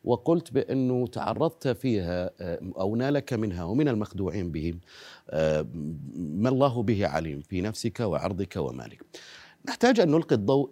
وقلت 0.03 0.53
بأنه 0.53 1.07
تعرضت 1.07 1.67
فيها 1.67 2.29
أو 2.77 2.95
نالك 2.95 3.33
منها 3.33 3.63
ومن 3.63 3.87
المخدوعين 3.87 4.51
بهم 4.51 4.79
ما 6.15 6.49
الله 6.49 6.83
به 6.83 7.07
عليم 7.07 7.41
في 7.41 7.61
نفسك 7.61 7.99
وعرضك 7.99 8.55
ومالك. 8.55 9.01
نحتاج 9.67 9.99
أن 9.99 10.11
نلقي 10.11 10.35
الضوء 10.35 10.69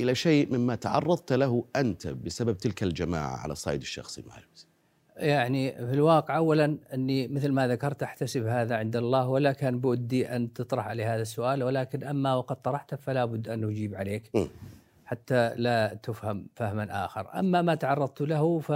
إلى 0.00 0.14
شيء 0.14 0.52
مما 0.52 0.74
تعرضت 0.74 1.32
له 1.32 1.64
أنت 1.76 2.06
بسبب 2.06 2.58
تلك 2.58 2.82
الجماعة 2.82 3.36
على 3.36 3.52
الصعيد 3.52 3.80
الشخصي 3.80 4.22
مع 4.28 4.34
المسلم 4.38 4.70
يعني 5.16 5.72
في 5.72 5.92
الواقع 5.92 6.36
اولا 6.36 6.78
أني 6.94 7.28
مثل 7.28 7.52
ما 7.52 7.68
ذكرت 7.68 8.02
أحتسب 8.02 8.46
هذا 8.46 8.76
عند 8.76 8.96
الله 8.96 9.28
ولا 9.28 9.52
كان 9.52 9.80
بودي 9.80 10.36
أن 10.36 10.52
تطرح 10.52 10.86
علي 10.86 11.04
هذا 11.04 11.22
السؤال 11.22 11.62
ولكن 11.62 12.04
أما 12.04 12.34
وقد 12.34 12.62
طرحته 12.62 12.96
فلا 12.96 13.24
بد 13.24 13.48
أن 13.48 13.64
أجيب 13.64 13.94
عليك. 13.94 14.30
م. 14.34 14.46
حتى 15.06 15.54
لا 15.56 15.94
تفهم 16.02 16.46
فهما 16.56 17.04
آخر 17.04 17.38
أما 17.38 17.62
ما 17.62 17.74
تعرضت 17.74 18.20
له 18.20 18.58
ف 18.58 18.72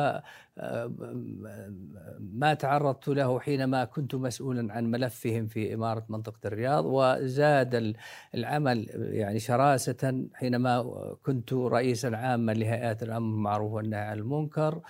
ما 2.20 2.54
تعرضت 2.54 3.08
له 3.08 3.40
حينما 3.40 3.84
كنت 3.84 4.14
مسؤولا 4.14 4.72
عن 4.72 4.90
ملفهم 4.90 5.46
في 5.46 5.74
إمارة 5.74 6.04
منطقة 6.08 6.38
الرياض 6.44 6.84
وزاد 6.86 7.94
العمل 8.34 8.86
يعني 8.94 9.38
شراسة 9.38 10.26
حينما 10.34 10.84
كنت 11.22 11.52
رئيسا 11.52 12.06
عاما 12.16 12.52
لهيئات 12.52 13.02
الأمر 13.02 13.30
بالمعروف 13.34 13.72
والنهي 13.72 14.00
عن 14.00 14.18
المنكر. 14.18 14.80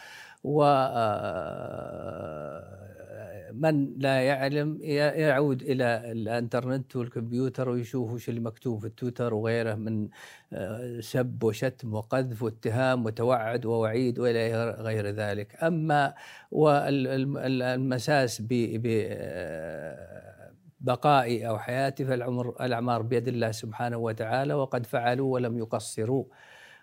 و 0.45 0.63
من 3.53 3.95
لا 3.99 4.21
يعلم 4.21 4.79
يعود 4.83 5.63
إلى 5.63 6.13
الإنترنت 6.13 6.97
والكمبيوتر 6.97 7.69
ويشوف 7.69 8.13
وش 8.13 8.29
اللي 8.29 8.41
مكتوب 8.41 8.81
في 8.81 8.87
التويتر 8.87 9.35
وغيره 9.35 9.75
من 9.75 10.09
آه، 10.53 11.01
سب 11.01 11.43
وشتم 11.45 11.95
وقذف 11.95 12.43
واتهام 12.43 13.05
وتوعد 13.07 13.67
ووعيد 13.67 14.19
وإلى 14.19 14.71
غير 14.71 15.07
ذلك. 15.07 15.65
أما 15.65 16.15
والمساس 16.51 18.43
ب 18.43 18.83
آه، 19.11 20.51
بقائي 20.81 21.49
أو 21.49 21.59
حياتي 21.59 22.05
فالعمر 22.05 22.65
الأعمار 22.65 23.03
بيد 23.03 23.29
الله 23.29 23.51
سبحانه 23.51 23.97
وتعالى 23.97 24.55
وقد 24.55 24.87
فعلوا 24.87 25.35
ولم 25.35 25.59
يقصروا. 25.59 26.25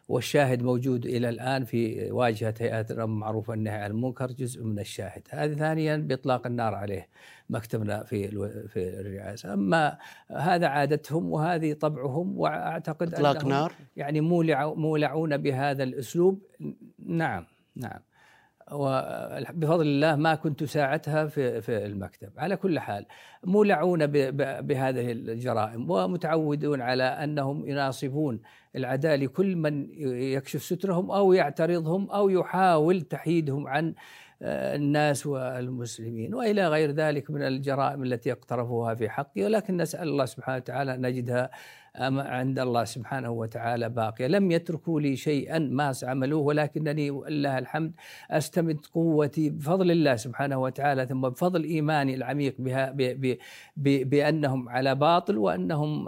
والشاهد 0.08 0.64
موجود 0.64 1.06
إلى 1.06 1.30
الآن 1.30 1.66
في 1.66 2.12
واجهة 2.12 2.54
هيئات 2.60 2.92
الأمر 2.92 3.06
بالمعروف 3.06 3.50
والنهي 3.50 3.76
عن 3.76 3.92
المنكر 3.92 4.32
جزء 4.32 4.64
من 4.64 4.80
الشاهد، 4.80 5.28
هذه 5.30 5.54
ثانيا 5.54 5.98
بإطلاق 5.98 6.48
النار 6.48 6.76
عليه 6.76 7.08
مكتبنا 7.50 8.04
في 8.04 8.28
في 8.68 9.00
الرئاسة، 9.00 9.54
أما 9.54 9.98
هذا 10.32 10.68
عادتهم 10.68 11.32
وهذه 11.32 11.74
طبعهم 11.74 12.38
وأعتقد 12.40 13.14
إطلاق 13.14 13.46
نار؟ 13.46 13.72
يعني 13.96 14.22
مولع 14.22 14.74
مولعون 14.74 15.38
بهذا 15.38 15.84
الأسلوب. 15.84 16.42
نعم 17.06 17.46
نعم. 17.76 18.00
وبفضل 18.72 19.88
الله 19.88 20.16
ما 20.16 20.36
كنت 20.36 20.64
ساعتها 20.64 21.26
في 21.26 21.62
في 21.62 21.86
المكتب. 21.86 22.30
على 22.38 22.56
كل 22.56 22.80
حال 22.80 23.06
مولعون 23.44 24.08
بهذه 24.62 25.12
الجرائم 25.12 25.92
ومتعودون 25.92 26.82
على 26.82 27.04
أنهم 27.04 27.68
يناصبون 27.68 28.40
العداء 28.76 29.16
لكل 29.16 29.56
من 29.56 29.88
يكشف 30.12 30.64
سترهم 30.64 31.12
أو 31.12 31.34
يعترضهم 31.34 32.10
أو 32.12 32.30
يحاول 32.30 33.02
تحييدهم 33.02 33.68
عن 33.68 33.94
آه، 34.42 34.76
الناس 34.76 35.28
والمسلمين 35.28 36.36
وإلى 36.36 36.68
غير 36.68 36.92
ذلك 36.92 37.32
من 37.32 37.42
الجرائم 37.42 38.04
التي 38.04 38.32
اقترفوها 38.32 38.96
في 38.96 39.10
حقي. 39.10 39.44
ولكن 39.44 39.78
نسأل 39.78 40.08
الله 40.08 40.26
سبحانه 40.26 40.58
وتعالى 40.58 40.98
نجدها 40.98 41.50
عند 41.96 42.60
الله 42.60 42.84
سبحانه 42.84 43.30
وتعالى 43.30 43.90
باقية. 43.90 44.28
لم 44.28 44.52
يتركوا 44.52 45.02
لي 45.02 45.16
شيئا 45.16 45.60
ما 45.60 45.94
عملوه 46.04 46.42
ولكنني 46.42 47.10
الله 47.10 47.58
الحمد 47.58 47.92
أستمد 48.32 48.86
قوتي 48.94 49.50
بفضل 49.50 49.92
الله 49.92 50.16
سبحانه 50.16 50.62
وتعالى 50.62 51.06
ثم 51.06 51.22
بفضل 51.22 51.64
إيماني 51.64 52.16
العميق 52.16 52.56
بها 52.60 52.96
بأنهم 53.78 54.70
على 54.70 54.96
باطل 54.96 55.38
وأنهم 55.38 56.06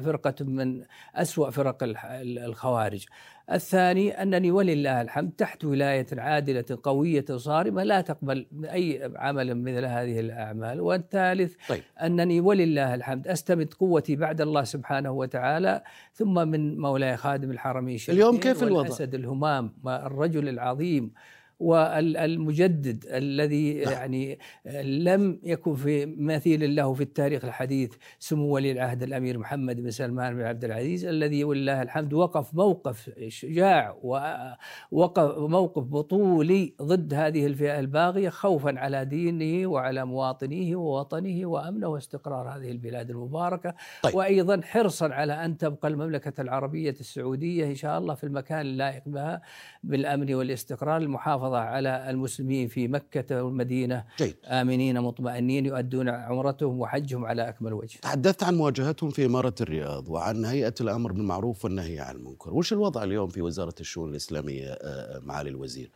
فرقة 0.00 0.34
من 0.40 0.82
أسوأ 1.14 1.50
فرق 1.50 1.76
الخوارج. 1.82 3.06
الثاني 3.52 4.22
أنني 4.22 4.50
ولله 4.50 5.00
الحمد 5.00 5.30
تحت 5.30 5.64
ولاية 5.64 6.06
عادلة 6.12 6.78
قوية 6.82 7.24
صارمة 7.36 7.82
لا 7.82 8.00
تقبل 8.00 8.46
أي 8.64 9.12
عمل 9.16 9.62
مثل 9.62 9.84
هذه 9.84 10.20
الأعمال. 10.20 10.80
والثالث 10.80 11.54
طيب. 11.68 11.82
أنني 12.02 12.40
ولله 12.40 12.94
الحمد 12.94 13.28
أستمد 13.28 13.74
قوتي 13.74 14.16
بعد 14.16 14.40
الله 14.40 14.64
سبحانه 14.64 15.09
وتعالى 15.10 15.82
ثم 16.12 16.48
من 16.48 16.78
مولاي 16.78 17.16
خادم 17.16 17.50
الحرمين 17.50 17.98
اليوم 18.08 18.36
كيف 18.40 18.62
الوضع؟ 18.62 18.86
الأسد 18.86 19.14
الهمام 19.14 19.72
الرجل 19.86 20.48
العظيم 20.48 21.12
والمجدد 21.60 23.04
الذي 23.08 23.74
نعم. 23.74 23.92
يعني 23.92 24.38
لم 24.82 25.38
يكن 25.42 25.74
في 25.74 26.06
مثيل 26.06 26.76
له 26.76 26.94
في 26.94 27.02
التاريخ 27.02 27.44
الحديث 27.44 27.94
سمو 28.18 28.54
ولي 28.54 28.72
العهد 28.72 29.02
الأمير 29.02 29.38
محمد 29.38 29.80
بن 29.80 29.90
سلمان 29.90 30.36
بن 30.36 30.42
عبد 30.42 30.64
العزيز 30.64 31.04
الذي 31.04 31.44
ولله 31.44 31.82
الحمد 31.82 32.12
وقف 32.12 32.54
موقف 32.54 33.10
شجاع 33.28 33.96
ووقف 34.02 35.38
موقف 35.38 35.82
بطولي 35.82 36.74
ضد 36.82 37.14
هذه 37.14 37.46
الفئة 37.46 37.78
الباغية 37.78 38.28
خوفا 38.28 38.78
على 38.78 39.04
دينه 39.04 39.66
وعلى 39.66 40.04
مواطنيه 40.04 40.76
ووطنه 40.76 41.46
وأمنه 41.46 41.88
واستقرار 41.88 42.48
هذه 42.48 42.70
البلاد 42.70 43.10
المباركة 43.10 43.74
طيب. 44.02 44.14
وأيضا 44.14 44.60
حرصا 44.64 45.08
على 45.08 45.32
أن 45.44 45.56
تبقى 45.58 45.88
المملكة 45.88 46.40
العربية 46.40 46.90
السعودية 47.00 47.66
إن 47.66 47.74
شاء 47.74 47.98
الله 47.98 48.14
في 48.14 48.24
المكان 48.24 48.60
اللائق 48.60 49.02
بها 49.06 49.42
بالأمن 49.82 50.34
والإستقرار 50.34 50.96
المحافظه 50.96 51.49
المحافظة 51.50 51.58
على 51.58 52.10
المسلمين 52.10 52.68
في 52.68 52.88
مكة 52.88 53.44
والمدينة. 53.44 54.04
جيد. 54.18 54.36
آمنين 54.44 55.00
مطمئنين 55.00 55.66
يؤدون 55.66 56.08
عمرتهم 56.08 56.80
وحجهم 56.80 57.24
على 57.24 57.48
أكمل 57.48 57.72
وجه. 57.72 57.98
تحدثت 58.02 58.42
عن 58.42 58.54
مواجهتهم 58.54 59.10
في 59.10 59.26
إمارة 59.26 59.54
الرياض 59.60 60.08
وعن 60.08 60.44
هيئة 60.44 60.74
الأمر 60.80 61.12
بالمعروف 61.12 61.64
والنهي 61.64 62.00
عن 62.00 62.16
المنكر. 62.16 62.54
وش 62.54 62.72
الوضع 62.72 63.04
اليوم 63.04 63.28
في 63.28 63.42
وزارة 63.42 63.74
الشؤون 63.80 64.10
الإسلامية 64.10 64.68
آه، 64.68 65.20
معالي 65.24 65.50
الوزير؟ 65.50 65.90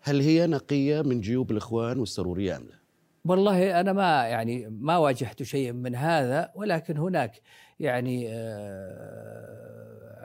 هل 0.00 0.20
هي 0.20 0.46
نقية 0.46 1.02
من 1.02 1.20
جيوب 1.20 1.50
الإخوان 1.50 1.98
والسرورية 1.98 2.56
أم 2.56 2.62
لا؟ 2.62 2.80
والله 3.24 3.80
أنا 3.80 3.92
ما 3.92 4.26
يعني 4.26 4.68
ما 4.80 4.96
واجهت 4.96 5.42
شيء 5.42 5.72
من 5.72 5.94
هذا 5.94 6.52
ولكن 6.54 6.96
هناك 6.96 7.40
يعني 7.80 8.26
آه، 8.30 9.70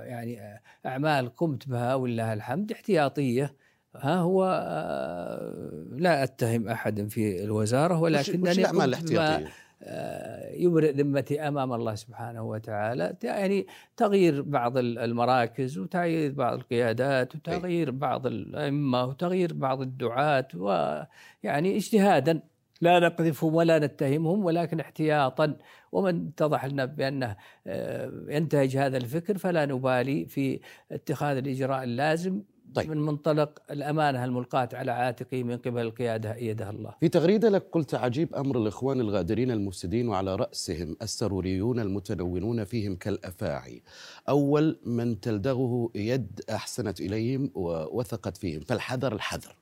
يعني 0.04 0.62
أعمال 0.86 1.36
قمت 1.36 1.70
بها 1.70 1.96
ولله 1.96 2.34
الحمد 2.34 2.72
احتياطية. 2.72 3.65
ها 4.02 4.16
هو 4.16 4.44
آه، 4.66 5.54
لا 5.92 6.24
أتهم 6.24 6.68
احدا 6.68 7.08
في 7.08 7.44
الوزارة 7.44 8.00
ولكنني 8.00 8.50
وش 8.50 8.60
الأعمال 8.60 8.90
الاحتياطية؟ 8.90 9.48
آه، 9.84 10.52
يبرئ 10.54 10.92
ذمتي 10.92 11.48
أمام 11.48 11.74
الله 11.74 11.96
سبحانه 11.96 12.44
وتعالى 12.44 13.16
يعني 13.24 13.68
تغيير 13.98 14.42
بعض 14.42 14.78
المراكز 14.78 15.78
وتغيير 15.78 16.32
بعض 16.32 16.54
القيادات 16.54 17.36
وتغيير 17.36 17.92
بعض 17.92 18.28
الأئمة 18.28 19.06
وتغيير 19.06 19.54
بعض 19.54 19.82
الدعاة 19.82 20.48
ويعني 20.56 21.76
اجتهادا 21.78 22.42
لا 22.82 23.00
نقذفهم 23.00 23.56
ولا 23.56 23.80
نتهمهم 23.80 24.46
ولكن 24.46 24.80
احتياطا 24.80 25.58
ومن 25.92 26.28
اتضح 26.28 26.66
لنا 26.66 26.86
بأنه 26.86 27.36
آه، 27.68 28.12
ينتهج 28.28 28.78
هذا 28.78 28.98
الفكر 28.98 29.38
فلا 29.38 29.66
نبالي 29.66 30.26
في 30.26 30.60
اتخاذ 30.92 31.38
الإجراء 31.38 31.84
اللازم 31.84 32.42
طيب. 32.74 32.90
من 32.90 32.98
منطلق 32.98 33.60
الأمانة 33.72 34.26
الملقاة 34.26 34.70
على 34.74 34.92
عاتقه 34.92 35.44
من 35.44 35.58
قبل 35.58 35.82
القيادة 35.82 36.36
أيدها 36.36 36.70
الله؟ 36.70 36.94
في 37.00 37.10
تغريدة 37.10 37.50
لك 37.50 37.68
قلت 37.72 37.96
عجيب 37.96 38.36
أمر 38.36 38.58
الإخوان 38.62 39.00
الغادرين 39.00 39.52
المفسدين 39.52 40.08
وعلى 40.08 40.36
رأسهم 40.36 40.98
السروريون 41.02 41.80
المتلونون 41.80 42.64
فيهم 42.64 42.96
كالأفاعي. 42.96 43.84
أول 44.30 44.80
من 44.86 45.20
تلدغه 45.20 45.90
يد 45.96 46.42
أحسنت 46.50 47.02
إليهم 47.02 47.52
ووثقت 47.56 48.38
فيهم 48.38 48.60
فالحذر 48.62 49.14
الحذر. 49.14 49.56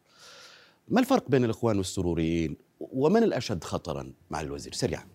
ما 0.88 1.00
الفرق 1.00 1.30
بين 1.30 1.46
الإخوان 1.46 1.78
والسروريين؟ 1.78 2.58
ومن 2.80 3.24
الأشد 3.24 3.64
خطرا 3.64 4.14
مع 4.30 4.42
الوزير؟ 4.42 4.74
سريعا. 4.74 5.13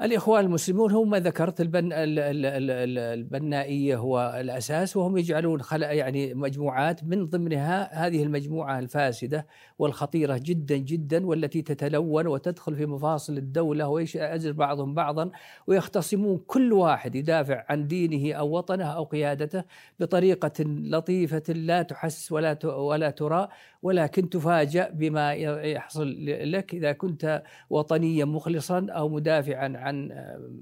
الإخوان 0.00 0.44
المسلمون 0.44 0.92
هم 0.92 1.10
ما 1.10 1.20
ذكرت 1.20 1.60
البن 1.60 1.88
البنائية 1.92 3.96
هو 3.96 4.36
الأساس 4.40 4.96
وهم 4.96 5.16
يجعلون 5.16 5.62
خلق 5.62 5.94
يعني 5.94 6.34
مجموعات 6.34 7.04
من 7.04 7.26
ضمنها 7.26 8.06
هذه 8.06 8.22
المجموعة 8.22 8.78
الفاسدة 8.78 9.46
والخطيرة 9.78 10.40
جدا 10.42 10.76
جدا 10.76 11.26
والتي 11.26 11.62
تتلون 11.62 12.26
وتدخل 12.26 12.76
في 12.76 12.86
مفاصل 12.86 13.36
الدولة 13.36 13.88
ويعزل 13.88 14.52
بعضهم 14.52 14.94
بعضا 14.94 15.30
ويختصمون 15.66 16.40
كل 16.46 16.72
واحد 16.72 17.14
يدافع 17.14 17.64
عن 17.68 17.86
دينه 17.86 18.34
أو 18.34 18.56
وطنه 18.56 18.84
أو 18.84 19.04
قيادته 19.04 19.64
بطريقة 20.00 20.64
لطيفة 20.64 21.52
لا 21.52 21.82
تحس 21.82 22.32
ولا 22.32 22.58
ولا 22.66 23.10
ترى 23.10 23.48
ولكن 23.82 24.30
تفاجأ 24.30 24.90
بما 24.90 25.32
يحصل 25.32 26.14
لك 26.26 26.74
إذا 26.74 26.92
كنت 26.92 27.42
وطنيا 27.70 28.24
مخلصا 28.24 28.86
أو 28.90 29.08
مدافعا 29.08 29.83
عن 29.84 30.08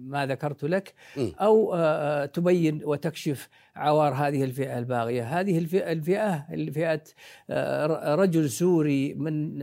ما 0.06 0.26
ذكرت 0.26 0.64
لك 0.64 0.94
أو 1.18 1.76
تبين 2.26 2.80
وتكشف 2.84 3.48
عوار 3.76 4.14
هذه 4.14 4.44
الفئة 4.44 4.78
الباغية 4.78 5.40
هذه 5.40 5.58
الفئة, 5.58 5.92
الفئة 5.92 6.46
الفئة 6.52 7.02
رجل 8.14 8.50
سوري 8.50 9.14
من 9.14 9.58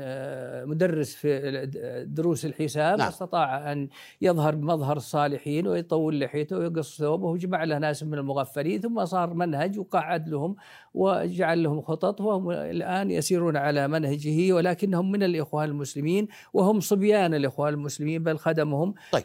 مدرس 0.69 1.15
في 1.15 2.05
دروس 2.07 2.45
الحساب 2.45 2.97
نعم. 2.97 3.07
استطاع 3.07 3.71
أن 3.71 3.89
يظهر 4.21 4.55
بمظهر 4.55 4.97
الصالحين 4.97 5.67
ويطول 5.67 6.19
لحيته 6.19 6.57
ويقص 6.57 6.97
ثوبه 6.97 7.27
وجمع 7.27 7.63
له 7.63 7.77
ناس 7.77 8.03
من 8.03 8.13
المغفلين 8.13 8.81
ثم 8.81 9.05
صار 9.05 9.33
منهج 9.33 9.79
وقعد 9.79 10.29
لهم 10.29 10.55
وجعل 10.93 11.63
لهم 11.63 11.81
خطط 11.81 12.21
وهم 12.21 12.51
الآن 12.51 13.11
يسيرون 13.11 13.57
على 13.57 13.87
منهجه 13.87 14.53
ولكنهم 14.53 15.11
من 15.11 15.23
الإخوان 15.23 15.69
المسلمين 15.69 16.27
وهم 16.53 16.79
صبيان 16.79 17.33
الإخوان 17.33 17.73
المسلمين 17.73 18.23
بل 18.23 18.37
خدمهم 18.37 18.93
طيب. 19.11 19.23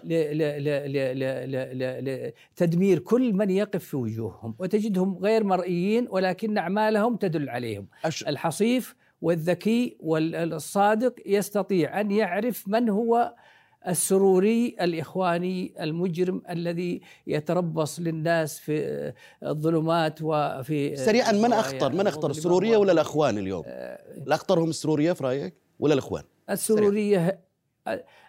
لتدمير 2.59 2.99
كل 2.99 3.33
من 3.33 3.51
يقف 3.51 3.85
في 3.85 3.97
وجوههم 3.97 4.55
وتجدهم 4.75 5.19
غير 5.19 5.45
مرئيين 5.45 6.07
ولكن 6.11 6.59
أعمالهم 6.59 7.17
تدل 7.17 7.49
عليهم 7.49 7.87
أش... 8.05 8.23
الحصيف 8.23 8.95
والذكي 9.23 9.97
والصادق 10.01 11.15
يستطيع 11.27 12.01
أن 12.01 12.11
يعرف 12.11 12.69
من 12.69 12.89
هو 12.89 13.35
السروري 13.89 14.77
الإخواني 14.81 15.75
المجرم 15.81 16.43
الذي 16.51 17.01
يتربص 17.27 18.01
للناس 18.01 18.59
في 18.59 19.13
الظلمات 19.43 20.19
وفي 20.23 20.97
سريعا 20.97 21.33
من 21.33 21.53
أخطر 21.53 21.93
من 21.93 22.07
أخطر 22.07 22.31
السرورية 22.31 22.77
ولا 22.77 22.93
الإخوان 22.93 23.39
اليوم؟ 23.39 23.63
آه، 23.67 23.99
الاخطر 24.27 24.61
هم 24.61 24.71
السرورية 24.71 25.13
في 25.13 25.25
رأيك 25.25 25.55
ولا 25.79 25.95
الإخوان؟ 25.95 26.23
السرورية 26.51 27.45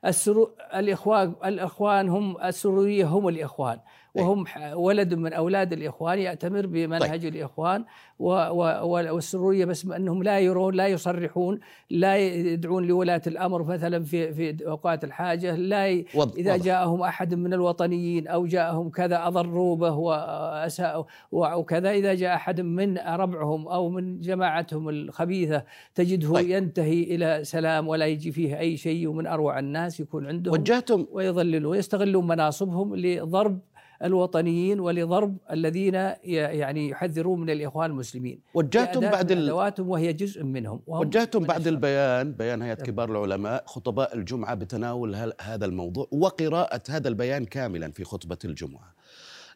السرو 0.05 0.55
الإخوان 0.75 1.35
الإخوان 1.45 2.09
هم 2.09 2.41
السرورية 2.41 3.05
هم 3.05 3.27
الإخوان 3.27 3.73
إيه. 3.73 4.04
وهم 4.15 4.45
ولد 4.73 5.13
من 5.13 5.33
أولاد 5.33 5.73
الإخوان 5.73 6.19
يأتمر 6.19 6.65
بمنهج 6.65 7.21
طيب. 7.21 7.35
الإخوان 7.35 7.85
والسروريه 8.19 9.65
بس 9.65 9.85
أنهم 9.85 10.23
لا 10.23 10.39
يرون 10.39 10.75
لا 10.75 10.87
يصرحون 10.87 11.59
لا 11.89 12.17
يدعون 12.17 12.87
لولاة 12.87 13.21
الأمر 13.27 13.63
مثلا 13.63 14.03
في 14.03 14.33
في 14.33 14.67
أوقات 14.67 15.03
الحاجة 15.03 15.55
لا 15.55 15.87
ي... 15.87 16.05
إذا 16.15 16.53
وضح. 16.53 16.65
جاءهم 16.65 17.01
أحد 17.01 17.33
من 17.33 17.53
الوطنيين 17.53 18.27
أو 18.27 18.45
جاءهم 18.45 18.89
كذا 18.89 19.27
اضروا 19.27 19.75
به 19.75 19.97
واساءوا 19.97 21.03
وكذا 21.31 21.91
إذا 21.91 22.13
جاء 22.13 22.35
أحد 22.35 22.61
من 22.61 22.97
ربعهم 22.97 23.67
أو 23.67 23.89
من 23.89 24.19
جماعتهم 24.19 24.89
الخبيثة 24.89 25.63
تجده 25.95 26.33
طيب. 26.33 26.49
ينتهي 26.49 27.03
إلى 27.03 27.43
سلام 27.43 27.87
ولا 27.87 28.05
يجي 28.05 28.31
فيه 28.31 28.59
أي 28.59 28.77
شيء 28.77 29.07
ومن 29.07 29.27
أروع 29.27 29.59
الناس 29.59 29.99
يكون 29.99 30.27
عندهم 30.27 30.53
وجهتم 30.53 31.05
ويضللون 31.11 31.65
ويستغلون 31.65 32.27
مناصبهم 32.27 32.95
لضرب 32.95 33.59
الوطنيين 34.03 34.79
ولضرب 34.79 35.37
الذين 35.51 35.93
يعني 36.23 36.89
يحذرون 36.89 37.39
من 37.39 37.49
الإخوان 37.49 37.89
المسلمين. 37.91 38.39
وجهتم 38.53 38.99
بعد 38.99 39.31
أدواتهم 39.31 39.89
وهي 39.89 40.13
جزء 40.13 40.43
منهم. 40.43 40.81
وجهتم 40.87 41.43
بعد 41.43 41.67
البيان 41.67 42.31
بيان 42.31 42.61
هيئة 42.61 42.73
كبار 42.73 43.11
العلماء 43.11 43.63
خطباء 43.65 44.15
الجمعة 44.15 44.55
بتناول 44.55 45.15
هذا 45.41 45.65
الموضوع 45.65 46.07
وقراءة 46.11 46.81
هذا 46.89 47.07
البيان 47.07 47.45
كاملا 47.45 47.91
في 47.91 48.03
خطبة 48.03 48.37
الجمعة. 48.45 48.95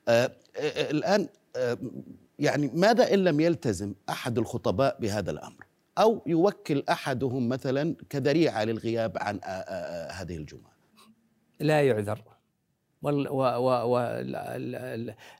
آه, 0.08 0.12
آه،, 0.21 0.60
آه، 0.60 0.91
الآن 0.91 1.28
آه 1.56 1.78
يعني 2.39 2.71
ماذا 2.73 3.13
إن 3.13 3.19
لم 3.23 3.39
يلتزم 3.39 3.93
أحد 4.10 4.38
الخطباء 4.38 4.97
بهذا 5.02 5.32
الأمر؟ 5.32 5.65
أو 5.97 6.21
يوكل 6.28 6.84
أحدهم 6.89 7.49
مثلا 7.49 7.95
كذريعة 8.10 8.63
للغياب 8.63 9.17
عن 9.17 9.39
آه، 9.43 9.47
آه، 9.47 10.12
هذه 10.12 10.38
الجمعة؟ 10.38 10.71
لا 11.60 11.82
يعذر. 11.82 12.23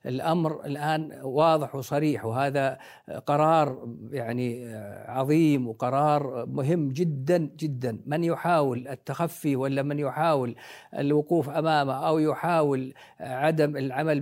والامر 0.06 0.66
الآن 0.66 1.20
واضح 1.24 1.76
وصريح 1.76 2.26
وهذا 2.26 2.78
قرار 3.26 3.96
يعني 4.12 4.76
عظيم 5.08 5.68
وقرار 5.68 6.46
مهم 6.46 6.90
جدا 6.90 7.38
جدا. 7.38 8.00
من 8.06 8.24
يحاول 8.24 8.88
التخفي 8.88 9.56
ولا 9.56 9.84
من 9.84 10.00
يحاول 10.00 10.56
الوقوف 10.98 11.50
أمامه 11.50 12.08
أو 12.08 12.20
يحاول 12.20 12.94
عدم 13.20 13.78
العمل 13.78 14.20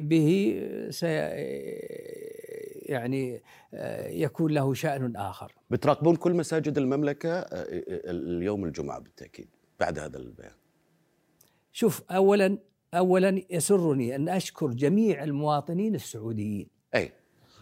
به 0.00 0.60
سي 0.90 1.06
يعني 2.86 3.42
يكون 4.06 4.52
له 4.52 4.74
شأن 4.74 5.16
آخر. 5.16 5.52
بتراقبون 5.70 6.16
كل 6.16 6.34
مساجد 6.34 6.78
المملكة 6.78 7.30
اليوم 8.10 8.64
الجمعة 8.64 9.00
بالتأكيد 9.00 9.48
بعد 9.80 9.98
هذا 9.98 10.18
البيان. 10.18 10.59
شوف 11.72 12.02
اولا 12.10 12.58
اولا 12.94 13.42
يسرني 13.50 14.16
أن 14.16 14.28
أشكر 14.28 14.66
جميع 14.66 15.24
المواطنين 15.24 15.94
السعوديين. 15.94 16.66
أي. 16.94 17.12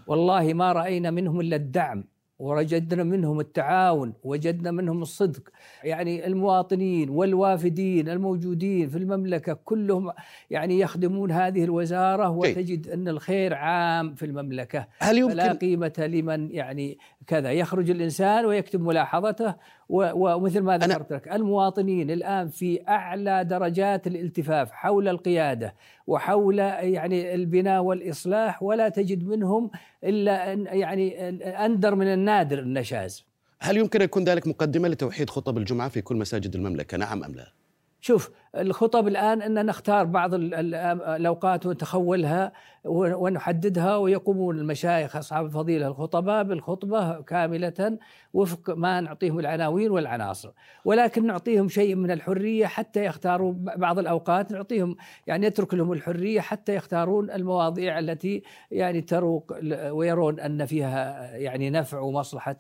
والله 0.07 0.55
ما 0.55 0.73
رأينا 0.73 1.11
منهم 1.11 1.41
إلا 1.41 1.57
الدعم 1.57 2.05
ووجدنا 2.39 3.03
منهم 3.05 3.41
التعاون 3.41 4.15
وجدنا 4.25 4.71
منهم 4.71 5.03
الصدق. 5.03 5.43
يعني 5.85 6.27
المواطنين 6.27 7.11
والوافدين 7.11 8.09
الموجودين 8.09 8.89
في 8.89 8.99
المملكة 8.99 9.53
كلهم 9.53 10.13
يعني 10.51 10.79
يخدمون 10.79 11.31
هذه 11.31 11.65
الوزارة 11.65 12.31
وتجد 12.31 12.89
أن 12.89 13.09
الخير 13.09 13.55
عام 13.55 14.15
في 14.15 14.27
المملكة. 14.27 14.87
هل 14.99 15.19
يمكن 15.19 15.33
فلا 15.33 15.53
قيمة 15.53 15.93
لمن 15.99 16.51
يعني 16.51 16.99
كذا 17.27 17.53
يخرج 17.53 17.91
الإنسان 17.91 18.47
ويكتب 18.47 18.81
ملاحظته 18.81 19.55
ومثل 19.89 20.61
ما 20.61 20.79
ذكرت 20.79 21.13
لك 21.13 21.29
المواطنين 21.33 22.11
الآن 22.11 22.49
في 22.49 22.89
أعلى 22.89 23.45
درجات 23.45 24.07
الالتفاف 24.07 24.73
حول 24.73 25.09
القيادة 25.09 25.75
وحول 26.07 26.59
يعني 26.59 27.35
البناء 27.35 27.83
والإصلاح 27.83 28.63
ولا 28.63 28.89
تجد 28.89 29.27
منهم 29.27 29.71
إلا 30.05 30.53
يعني 30.53 31.29
أندر 31.65 31.95
من 31.95 32.07
النادر 32.07 32.59
النشاز 32.59 33.25
هل 33.61 33.77
يمكن 33.77 34.03
يكون 34.03 34.25
ذلك 34.25 34.47
مقدمة 34.47 34.89
لتوحيد 34.89 35.31
خطب 35.31 35.59
الجمعة 35.59 35.89
في 35.89 36.01
كل 36.01 36.17
مساجد 36.17 36.55
المملكة 36.55 36.97
نعم 36.97 37.25
أم 37.25 37.35
لا؟ 37.35 37.53
شوف 38.01 38.31
الخطب 38.57 39.09
الآن 39.09 39.43
أن 39.43 39.67
نختار 39.67 40.05
بعض 40.05 40.35
الأوقات 40.35 41.67
ونتخولها 41.67 42.53
ونحددها 42.85 43.97
ويقومون 43.97 44.59
المشايخ 44.59 45.17
أصحاب 45.17 45.47
الفضيلة 45.47 45.87
الخطباء 45.87 46.45
بالخطبة 46.45 47.21
كاملة 47.21 47.99
وفق 48.35 48.71
ما 48.71 49.01
نعطيهم 49.01 49.39
العناوين 49.39 49.91
والعناصر. 49.91 50.51
ولكن 50.85 51.27
نعطيهم 51.27 51.69
شيء 51.69 51.95
من 51.95 52.11
الحرية 52.11 52.67
حتى 52.67 53.05
يختاروا 53.05 53.55
بعض 53.57 53.99
الأوقات 53.99 54.53
نعطيهم 54.53 54.97
يعني 55.27 55.49
نترك 55.49 55.75
لهم 55.75 55.93
الحرية 55.93 56.41
حتى 56.41 56.75
يختارون 56.75 57.31
المواضيع 57.31 57.99
التي 57.99 58.43
يعني 58.71 59.01
تروق 59.01 59.53
ويرون 59.91 60.41
أن 60.41 60.67
فيها 60.67 61.31
يعني 61.37 61.71
نفع 61.71 61.99
ومصلحة 61.99 62.57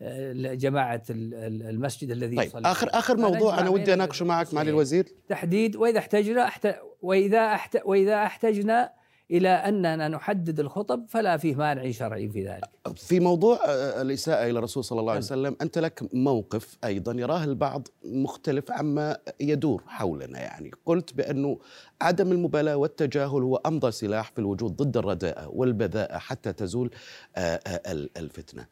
لجماعة 0.00 1.02
المسجد 1.10 2.10
الذي 2.10 2.36
طيب 2.36 2.50
آخر 2.54 2.88
آخر 2.92 3.16
موضوع 3.16 3.60
أنا 3.60 3.70
ودي 3.70 3.94
أناقشه 3.94 4.24
معك 4.24 4.54
معالي 4.54 4.77
الوزير 4.78 5.08
تحديد 5.28 5.76
وإذا 5.76 5.98
احتجنا 5.98 6.50
وإذا 7.02 7.60
وإذا 7.84 8.24
احتجنا 8.24 8.98
إلى 9.30 9.48
أننا 9.48 10.08
نحدد 10.08 10.60
الخطب 10.60 11.06
فلا 11.08 11.36
فيه 11.36 11.54
مانع 11.54 11.90
شرعي 11.90 12.28
في 12.28 12.46
ذلك. 12.46 12.64
في 12.96 13.20
موضوع 13.20 13.60
آه، 13.66 14.02
الإساءة 14.02 14.50
إلى 14.50 14.58
الرسول 14.58 14.84
صلى 14.84 15.00
الله 15.00 15.12
عليه 15.12 15.22
وسلم 15.22 15.56
أنت 15.62 15.78
لك 15.78 16.14
موقف 16.14 16.78
أيضا 16.84 17.12
يراه 17.12 17.44
البعض 17.44 17.88
مختلف 18.04 18.70
عما 18.70 19.18
يدور 19.40 19.82
حولنا 19.86 20.40
يعني 20.40 20.70
قلت 20.86 21.14
بانه 21.14 21.58
عدم 22.00 22.32
المبالاة 22.32 22.76
والتجاهل 22.76 23.42
هو 23.42 23.56
أمضى 23.56 23.90
سلاح 23.90 24.30
في 24.30 24.38
الوجود 24.38 24.76
ضد 24.76 24.96
الرداءة 24.96 25.48
والبذاءة 25.48 26.18
حتى 26.18 26.52
تزول 26.52 26.90
آه، 27.36 27.60
آه، 27.66 27.80
الفتنة. 28.16 28.66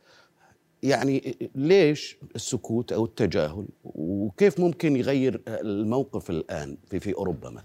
يعني 0.86 1.36
ليش 1.54 2.18
السكوت 2.34 2.92
أو 2.92 3.04
التجاهل 3.04 3.66
وكيف 3.84 4.60
ممكن 4.60 4.96
يغير 4.96 5.40
الموقف 5.48 6.30
الآن 6.30 6.76
في 6.90 7.00
في 7.00 7.14
أوروبا 7.14 7.50
مثلا؟ 7.50 7.64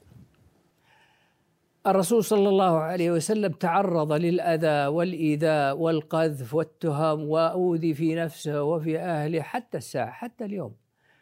الرسول 1.87 2.23
صلى 2.23 2.49
الله 2.49 2.77
عليه 2.77 3.11
وسلم 3.11 3.51
تعرض 3.51 4.13
للأذى 4.13 4.87
والإيذاء 4.87 5.77
والقذف 5.77 6.53
والتهم 6.53 7.29
وأوذي 7.29 7.93
في 7.93 8.15
نفسه 8.15 8.63
وفي 8.63 8.99
أهله 8.99 9.41
حتى 9.41 9.77
الساعة 9.77 10.11
حتى 10.11 10.45
اليوم 10.45 10.73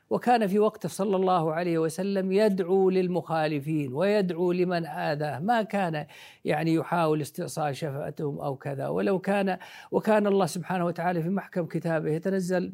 وكان 0.09 0.47
في 0.47 0.59
وقته 0.59 0.89
صلى 0.89 1.15
الله 1.15 1.53
عليه 1.53 1.77
وسلم 1.77 2.31
يدعو 2.31 2.89
للمخالفين 2.89 3.93
ويدعو 3.93 4.51
لمن 4.51 4.85
آذاه. 4.85 5.39
ما 5.39 5.61
كان 5.61 6.05
يعني 6.45 6.73
يحاول 6.73 7.21
استئصال 7.21 7.75
شفاءتهم 7.75 8.39
أو 8.39 8.55
كذا. 8.55 8.87
ولو 8.87 9.19
كان 9.19 9.57
وكان 9.91 10.27
الله 10.27 10.45
سبحانه 10.45 10.85
وتعالى 10.85 11.21
في 11.21 11.29
محكم 11.29 11.65
كتابه 11.65 12.09
يتنزل 12.09 12.71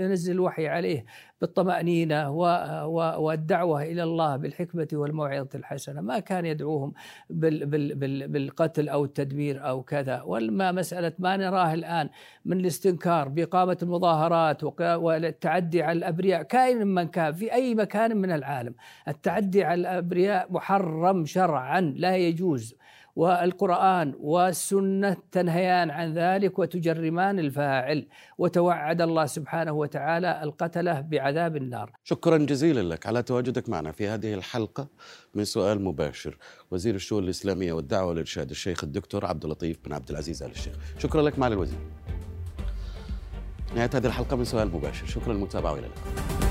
ينزل 0.00 0.32
الوحي 0.32 0.68
عليه 0.68 1.04
بالطمأنينة 1.40 2.30
والدعوة 3.18 3.82
إلى 3.82 4.02
الله 4.02 4.36
بالحكمة 4.36 4.88
والموعظة 4.92 5.48
الحسنة. 5.54 6.00
ما 6.00 6.18
كان 6.18 6.46
يدعوهم 6.46 6.92
بالقتل 7.30 8.88
أو 8.88 9.04
التدمير 9.04 9.68
أو 9.68 9.82
كذا. 9.82 10.22
وما 10.22 10.72
مسألة 10.72 11.12
ما 11.18 11.36
نراه 11.36 11.74
الآن 11.74 12.08
من 12.44 12.60
الاستنكار 12.60 13.28
بإقامة 13.28 13.78
المظاهرات 13.82 14.64
والتعدي 14.80 15.82
على 15.82 15.98
الأبرياء 15.98 16.42
كائن 16.42 16.73
من 16.74 17.08
كان 17.08 17.34
في 17.34 17.52
أي 17.52 17.74
مكان 17.74 18.16
من 18.16 18.30
العالم. 18.30 18.74
التعدي 19.08 19.64
على 19.64 19.80
الأبرياء 19.80 20.52
محرم 20.52 21.26
شرعا 21.26 21.80
لا 21.80 22.16
يجوز. 22.16 22.74
والقرآن 23.16 24.14
والسنة 24.20 25.16
تنهيان 25.32 25.90
عن 25.90 26.14
ذلك 26.14 26.58
وتجرمان 26.58 27.38
الفاعل. 27.38 28.06
وتوعد 28.38 29.00
الله 29.00 29.26
سبحانه 29.26 29.72
وتعالى 29.72 30.42
القتلة 30.42 31.00
بعذاب 31.00 31.56
النار. 31.56 31.92
شكرا 32.04 32.38
جزيلا 32.38 32.94
لك. 32.94 33.06
على 33.06 33.22
تواجدك 33.22 33.68
معنا 33.68 33.92
في 33.92 34.08
هذه 34.08 34.34
الحلقة 34.34 34.88
من 35.34 35.44
سؤال 35.44 35.84
مباشر. 35.84 36.38
وزير 36.70 36.94
الشؤون 36.94 37.24
الإسلامية 37.24 37.72
والدعوة 37.72 38.08
والإرشاد 38.08 38.50
الشيخ 38.50 38.84
الدكتور 38.84 39.26
عبد 39.26 39.44
اللطيف 39.44 39.78
بن 39.84 39.92
عبد 39.92 40.10
العزيز 40.10 40.42
آل 40.42 40.50
الشيخ. 40.50 40.74
شكرا 40.98 41.22
لك 41.22 41.38
معالي 41.38 41.54
الوزير. 41.54 41.78
نهاية 43.74 43.90
هذه 43.94 44.06
الحلقة 44.06 44.36
من 44.36 44.44
سؤال 44.44 44.68
مباشر. 44.68 45.06
شكرا 45.06 45.32
للمتابعة 45.32 45.72
وإلى 45.72 45.86
اللقاء. 45.86 46.43